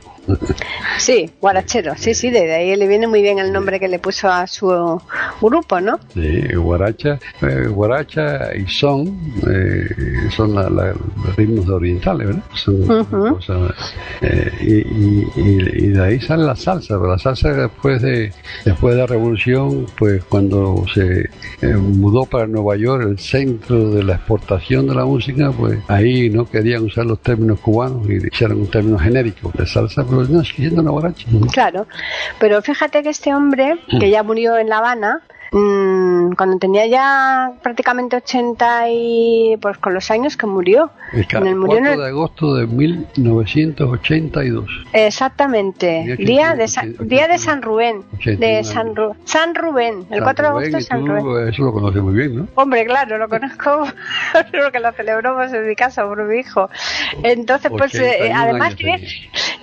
Sí, 0.98 1.30
guarachero, 1.42 1.94
sí, 1.98 2.14
sí, 2.14 2.30
de 2.30 2.54
ahí 2.54 2.76
le 2.76 2.88
viene 2.88 3.08
muy 3.08 3.22
bien 3.22 3.40
el 3.40 3.52
nombre 3.54 3.80
que 3.80 3.88
le 3.88 4.00
puso 4.00 4.30
a 4.30 4.46
su 4.48 5.02
grupo, 5.42 5.80
¿no? 5.80 5.98
Sí, 6.14 6.42
guaracha, 6.56 7.20
eh, 7.42 7.68
guaracha 7.70 8.56
y 8.56 8.68
son 8.68 9.20
eh, 9.50 9.86
son 10.36 10.56
la- 10.56 10.70
la- 10.70 10.94
los 10.94 11.36
ritmos 11.36 11.68
orientales, 11.70 12.28
¿verdad? 12.28 12.44
Son 12.54 13.74
eh, 14.22 14.52
y, 14.62 14.74
y- 14.76 15.28
y- 15.36 15.86
y 15.86 15.88
de 15.90 16.04
ahí 16.04 16.20
sale 16.20 16.44
la 16.44 16.56
salsa, 16.56 16.96
pero 17.00 17.12
la 17.12 17.18
salsa 17.18 17.54
después 17.54 18.02
de 18.02 18.32
después 18.66 18.96
de 18.96 19.02
la 19.02 19.08
revolución, 19.08 19.86
pues 19.98 20.24
cuando 20.26 20.84
se 20.94 21.22
eh, 21.62 21.68
mudó 21.76 22.26
para 22.26 22.46
Nueva 22.48 22.76
York, 22.76 23.04
el 23.08 23.20
centro 23.20 23.92
de 23.92 24.04
la 24.04 24.16
exportación 24.16 24.88
de 24.88 24.96
la 24.96 25.06
música, 25.06 25.52
pues 25.52 25.80
ahí 25.88 26.30
no 26.30 26.46
querían 26.50 26.84
usar 26.84 27.06
los 27.06 27.22
términos 27.22 27.60
cubanos 27.60 28.08
y 28.10 28.16
hicieron 28.28 28.60
un 28.60 28.68
término 28.68 29.00
genérico 29.00 29.52
de 29.58 29.66
salsa, 29.66 30.04
pero 30.08 30.19
no, 30.28 30.44
sigue 30.44 30.64
siendo 30.64 30.82
una 30.82 30.92
guaracha. 30.92 31.26
Claro, 31.54 31.88
pero 32.40 32.62
fíjate 32.62 33.04
que 33.04 33.10
este 33.10 33.34
hombre, 33.34 33.78
que 34.00 34.10
ya 34.10 34.24
murió 34.24 34.58
en 34.58 34.70
La 34.70 34.80
Habana, 34.80 35.22
mm, 35.52 36.34
cuando 36.34 36.58
tenía 36.58 36.86
ya 36.88 37.52
prácticamente 37.64 38.16
80 38.18 38.90
y 38.90 39.58
pues 39.62 39.78
con 39.78 39.94
los 39.94 40.10
años 40.12 40.36
que 40.38 40.46
murió. 40.48 40.92
El 41.14 41.26
En 41.32 41.48
el 41.48 41.56
murió 41.56 41.78
en 41.78 41.84
4 41.86 41.94
el- 41.94 42.00
de 42.02 42.08
agosto 42.08 42.54
de 42.56 42.68
1982. 42.68 44.66
Exactamente, 44.94 46.04
Día 46.06 46.18
que- 46.18 46.24
día 46.26 46.56
de, 46.56 46.68
Sa- 46.68 46.82
ochenta- 46.82 47.04
día 47.04 47.28
de 47.28 47.38
San 47.38 47.62
Rubén, 47.62 48.04
ochenta 48.14 48.46
y 48.46 48.50
de 48.50 48.62
nueve. 48.62 48.64
San, 48.64 48.96
Ru- 48.96 49.16
San 49.26 49.56
Rubén, 49.56 50.06
el 50.10 50.18
San 50.18 50.24
4 50.24 50.44
de 50.44 50.50
agosto 50.50 50.78
es 50.78 50.86
San 50.86 51.06
Rubén. 51.08 51.50
Eso 51.50 51.64
lo 51.64 51.74
conoces 51.74 52.02
muy 52.02 52.14
bien, 52.14 52.36
¿no? 52.36 52.48
Hombre, 52.56 52.86
claro, 52.86 53.18
lo 53.18 53.28
conozco 53.28 53.88
porque 54.52 54.80
lo 54.84 54.92
celebramos 54.94 55.52
en 55.54 55.68
mi 55.68 55.76
casa 55.76 56.04
por 56.06 56.24
mi 56.26 56.40
hijo. 56.40 56.70
Entonces, 57.24 57.72
pues, 57.76 57.96
eh, 57.96 58.12
81 58.20 58.40
además, 58.40 58.76
años 58.80 59.02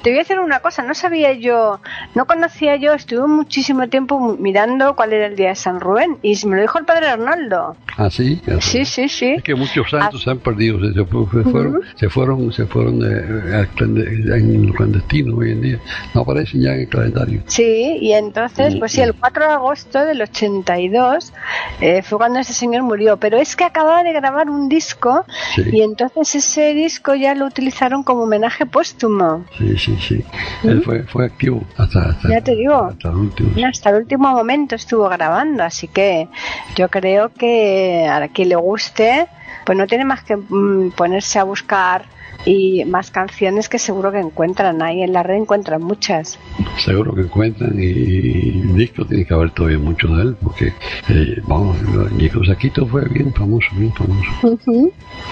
te 0.07 0.11
voy, 0.13 0.21
a, 0.21 0.23
decir 0.23 0.39
una 0.39 0.61
cosa, 0.61 0.85
no 0.85 0.95
sabía 0.95 1.33
yo, 1.33 1.81
no 2.15 2.27
conocía 2.27 2.77
yo, 2.77 2.93
estuve 2.93 3.27
muchísimo 3.27 3.89
tiempo 3.89 4.37
mirando 4.39 4.95
cuál 4.95 5.13
era 5.13 5.27
el 5.27 5.35
día 5.35 5.49
de 5.49 5.57
San 5.57 5.81
Rubén 5.81 6.19
y 6.23 6.37
me 6.47 6.55
lo 6.55 6.63
dijo 6.63 6.79
el 6.79 6.85
padre 6.85 7.09
Arnaldo. 7.09 7.75
Ah, 7.97 8.09
sí. 8.09 8.41
Sí, 8.61 8.85
sí, 8.85 9.09
sí. 9.09 9.31
Es 9.39 9.43
que 9.43 9.57
muchos 9.57 9.91
santos 9.91 10.23
se 10.23 10.31
han 10.31 10.39
perdido, 10.39 10.79
se, 10.79 10.95
se 10.95 11.05
fu- 11.07 11.29
se 11.33 11.43
fueron, 11.51 11.81
se 11.97 12.09
fueron, 12.09 12.53
se 12.53 12.67
fueron 12.67 13.01
eh, 13.03 13.57
al 13.57 13.69
clande- 13.75 14.37
en 14.37 14.73
clandestino 14.75 15.39
hoy 15.39 15.51
en 15.51 15.61
día. 15.63 15.81
No 16.15 16.21
aparecen 16.21 16.61
ya 16.63 16.75
en 16.75 16.81
el 16.83 16.89
calendario. 16.89 17.43
Sí, 17.47 17.99
y 18.01 18.13
entonces, 18.13 18.77
pues 18.77 18.93
sí, 18.93 19.01
el 19.01 19.13
4 19.15 19.45
de 19.45 19.51
agosto 19.55 20.05
del 20.05 20.23
82 20.23 21.33
eh, 21.81 22.03
fue 22.03 22.19
cuando 22.19 22.39
ese 22.39 22.53
señor 22.53 22.85
murió. 22.85 23.17
Pero 23.17 23.39
es 23.39 23.57
que 23.57 23.65
acababa 23.65 24.05
de 24.05 24.13
grabar 24.13 24.51
un 24.51 24.69
disco 24.69 25.25
Sí. 25.57 25.63
y 25.73 25.81
entonces 25.83 26.33
ese 26.37 26.75
disco 26.75 27.17
ya 27.17 27.35
lo 27.35 27.47
utilizaron 27.47 28.05
como 28.05 28.23
homenaje 28.23 28.67
póstumo. 28.67 29.45
Sí, 29.59 29.77
sí, 29.79 29.96
sí. 29.99 30.25
Él 30.65 30.83
fue, 30.83 31.03
fue 31.05 31.27
activo 31.27 31.65
hasta, 31.77 32.11
hasta, 32.11 32.29
Ya 32.29 32.41
te 32.41 32.55
digo. 32.55 32.75
hasta 32.85 33.11
el 33.11 33.17
último. 33.17 33.51
Hasta 33.67 33.91
el 33.91 33.97
último 33.97 34.31
momento 34.31 34.75
estuvo 34.75 35.09
grabando, 35.09 35.63
así 35.65 35.89
que 35.89 36.29
yo 36.77 36.89
creo 36.89 37.33
que 37.33 38.07
a 38.09 38.29
quien 38.29 38.49
le 38.51 38.57
guste, 38.57 39.27
pues 39.65 39.77
no 39.77 39.87
tiene 39.87 40.05
más 40.05 40.23
que 40.23 40.37
mm, 40.37 40.93
ponerse 40.93 41.39
a 41.39 41.45
buscar 41.45 42.05
y 42.47 42.85
más 42.87 43.11
canciones 43.11 43.69
que 43.69 43.79
seguro 43.79 44.11
que 44.13 44.21
encuentran 44.21 44.81
ahí 44.81 45.03
en 45.03 45.13
la 45.13 45.23
red 45.23 45.35
encuentran 45.37 45.83
muchas. 45.83 46.39
Seguro 46.83 47.15
que 47.15 47.23
encuentran 47.23 47.75
y, 47.79 47.85
y 47.87 48.51
discos 48.75 49.07
tiene 49.09 49.27
que 49.27 49.35
haber 49.35 49.51
todavía 49.51 49.79
mucho 49.79 50.09
de 50.09 50.23
él, 50.23 50.37
porque, 50.43 50.73
eh, 51.11 51.41
vamos, 51.47 51.77
Nico 52.13 52.43
Saquito 52.45 52.87
fue 52.87 53.05
bien 53.09 53.35
famoso, 53.35 53.67
bien 53.77 53.93
famoso. 53.93 54.59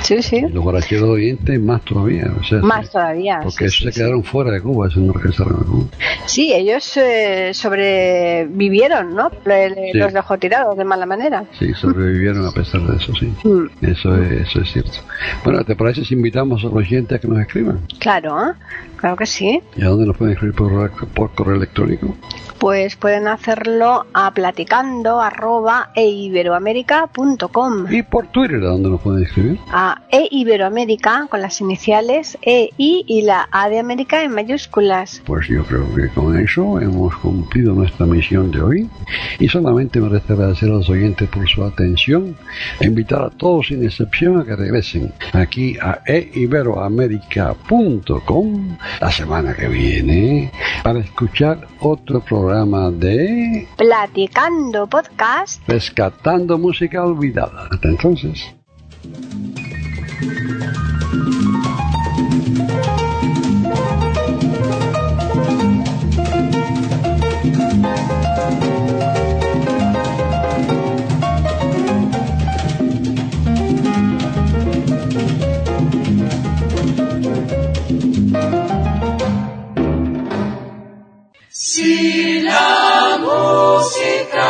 Sí, 0.03 0.21
sí. 0.23 0.37
Y 0.37 0.49
los 0.53 0.63
guaracheros 0.63 1.05
de 1.05 1.11
Oriente 1.11 1.59
más 1.59 1.83
todavía, 1.83 2.31
o 2.39 2.43
sea, 2.45 2.59
Más 2.61 2.91
todavía. 2.91 3.41
porque 3.43 3.59
sí, 3.59 3.65
esos 3.67 3.77
sí, 3.79 3.85
se 3.85 3.93
sí. 3.93 4.01
quedaron 4.01 4.23
fuera 4.25 4.51
de 4.51 4.61
Cuba, 4.61 4.89
esos 4.89 5.03
no 5.03 5.13
regresaron 5.13 5.55
a 5.55 5.65
Cuba. 5.65 5.85
Sí, 6.27 6.53
ellos 6.53 6.97
eh, 6.97 7.53
sobrevivieron, 7.55 9.15
¿no? 9.15 9.31
Sí. 9.31 9.99
Los 9.99 10.13
dejó 10.13 10.39
tirados 10.39 10.77
de 10.77 10.85
mala 10.85 11.07
manera. 11.07 11.45
Sí, 11.59 11.73
sobrevivieron 11.75 12.47
a 12.47 12.51
pesar 12.51 12.81
de 12.83 12.97
eso, 12.97 13.13
sí. 13.15 13.33
Mm, 13.45 13.67
Eso 13.87 14.15
es, 14.23 14.49
eso 14.49 14.61
es 14.61 14.73
cierto. 14.73 14.99
Bueno, 15.45 15.65
¿te 15.65 15.77
parece 15.77 16.05
si 16.05 16.15
invitamos 16.15 16.65
a 16.65 16.69
los 16.69 16.89
oyentes 17.05 17.17
a 17.17 17.21
que 17.21 17.29
nos 17.29 17.41
escriban? 17.41 17.81
Claro, 17.99 18.49
¿eh? 18.49 18.53
claro 18.97 19.17
que 19.17 19.27
sí. 19.27 19.61
¿Y 19.77 19.83
a 19.83 19.89
dónde 19.89 20.07
nos 20.07 20.17
pueden 20.17 20.35
escribir 20.35 20.57
por, 20.57 20.91
por 21.13 21.35
correo 21.35 21.57
electrónico? 21.57 22.17
Pues 22.59 22.97
pueden 22.97 23.29
hacerlo 23.29 24.07
a 24.15 24.33
platicando 24.33 25.21
arroba 25.21 25.91
eiberoamerica.com 25.95 27.93
Y 27.93 28.03
por 28.03 28.29
Twitter, 28.29 28.63
¿a 28.63 28.69
dónde 28.69 28.89
nos 28.89 29.03
pueden 29.03 29.25
escribir? 29.25 29.59
a 29.71 30.01
eiberoamérica 30.11 31.27
con 31.29 31.43
las 31.43 31.61
iniciales 31.61 32.39
E, 32.43 32.71
I 32.79 33.05
y 33.07 33.23
la 33.23 33.49
A 33.51 33.69
de 33.69 33.79
América 33.79 34.23
en 34.23 34.33
mayúsculas. 34.33 35.21
Pues 35.27 35.49
yo 35.49 35.65
creo 35.65 35.95
que 35.95 36.09
con 36.09 36.39
eso 36.39 36.81
hemos 36.81 37.15
cumplido 37.17 37.75
nuestra 37.75 38.07
misión 38.07 38.51
de 38.51 38.63
hoy. 38.63 38.91
Y 39.39 39.49
solamente 39.49 40.01
me 40.01 40.09
resta 40.09 40.33
agradecer 40.33 40.71
a 40.71 40.75
los 40.75 40.89
oyentes 40.89 41.29
por 41.29 41.47
su 41.49 41.63
atención 41.65 42.37
e 42.81 42.87
invitar 42.87 43.23
a 43.23 43.31
todos 43.31 43.67
sin 43.67 43.85
excepción 43.85 44.39
a 44.41 44.45
que 44.45 44.57
regresen 44.57 45.13
aquí 45.33 45.77
a 45.83 46.01
eiberoamerica.com 47.03 48.77
la 49.01 49.11
semana 49.11 49.55
que 49.55 49.69
viene 49.69 50.53
para 50.83 51.01
escuchar 51.01 51.67
otro 51.81 52.21
programa 52.21 52.91
de 52.91 53.67
Platicando 53.77 54.87
podcast. 54.87 55.67
Rescatando 55.69 56.59
Música 56.59 57.05
Olvidada. 57.05 57.69
Hasta 57.71 57.89
entonces. 57.89 58.55
Si 81.75 82.41
la 82.43 83.19
música 83.19 84.47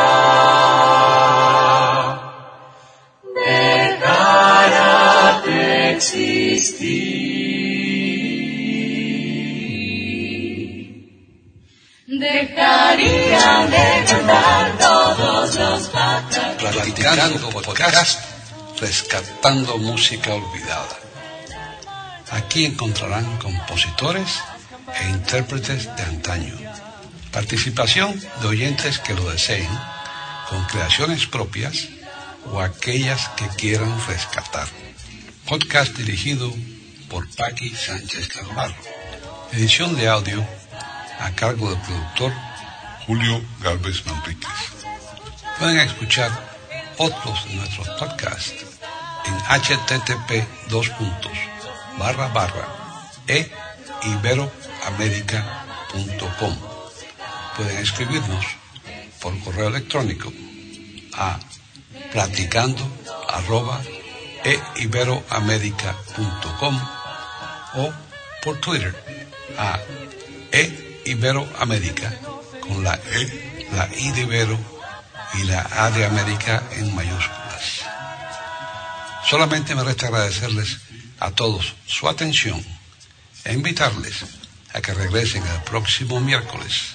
dejara 3.34 5.40
de 5.46 5.92
existir, 5.92 6.84
dejarían 12.06 13.70
de 13.70 14.04
cantar 14.06 14.76
todos 14.76 15.54
los 15.54 15.88
pájaros. 15.88 16.56
Platicando 16.58 17.48
podcast, 17.48 18.20
rescatando 18.78 19.78
música 19.78 20.34
olvidada. 20.34 20.98
Aquí 22.32 22.66
encontrarán 22.66 23.38
compositores 23.38 24.42
e 25.00 25.08
intérpretes 25.08 25.88
de 25.96 26.02
antaño. 26.02 26.73
Participación 27.34 28.18
de 28.40 28.46
oyentes 28.46 29.00
que 29.00 29.12
lo 29.12 29.28
deseen, 29.28 29.68
con 30.48 30.64
creaciones 30.66 31.26
propias 31.26 31.88
o 32.52 32.60
aquellas 32.60 33.28
que 33.30 33.48
quieran 33.48 33.92
rescatar. 34.06 34.68
Podcast 35.48 35.96
dirigido 35.96 36.52
por 37.08 37.28
Paqui 37.34 37.74
Sánchez 37.74 38.28
Carvalho. 38.28 38.76
Edición 39.52 39.96
de 39.96 40.08
audio 40.08 40.46
a 41.18 41.32
cargo 41.32 41.70
del 41.70 41.80
productor 41.80 42.32
Julio 43.04 43.44
Galvez 43.60 44.06
Manríquez. 44.06 44.50
Pueden 45.58 45.78
escuchar 45.78 46.30
otros 46.98 47.48
de 47.48 47.54
nuestros 47.56 47.88
podcasts 47.98 48.64
en 49.26 49.34
http 49.60 50.46
dos 50.68 50.88
e. 53.26 53.44
Pueden 57.56 57.78
escribirnos 57.78 58.44
por 59.20 59.38
correo 59.40 59.68
electrónico 59.68 60.32
a 61.14 61.38
platicando 62.12 62.82
e 64.44 64.60
iberoamerica.com 64.82 66.80
o 67.74 67.92
por 68.42 68.60
Twitter 68.60 68.94
a 69.56 69.78
e 70.52 71.02
iberoamerica 71.06 72.12
con 72.60 72.84
la 72.84 72.94
E, 72.94 73.66
la 73.72 73.88
I 73.96 74.12
de 74.12 74.22
Ibero 74.22 74.58
y 75.34 75.44
la 75.44 75.66
A 75.70 75.90
de 75.90 76.04
América 76.04 76.62
en 76.72 76.94
mayúsculas. 76.94 77.84
Solamente 79.28 79.74
me 79.74 79.84
resta 79.84 80.06
agradecerles 80.06 80.78
a 81.20 81.30
todos 81.30 81.74
su 81.86 82.08
atención 82.08 82.64
e 83.44 83.52
invitarles 83.52 84.24
a 84.72 84.80
que 84.80 84.94
regresen 84.94 85.42
el 85.46 85.62
próximo 85.62 86.20
miércoles 86.20 86.94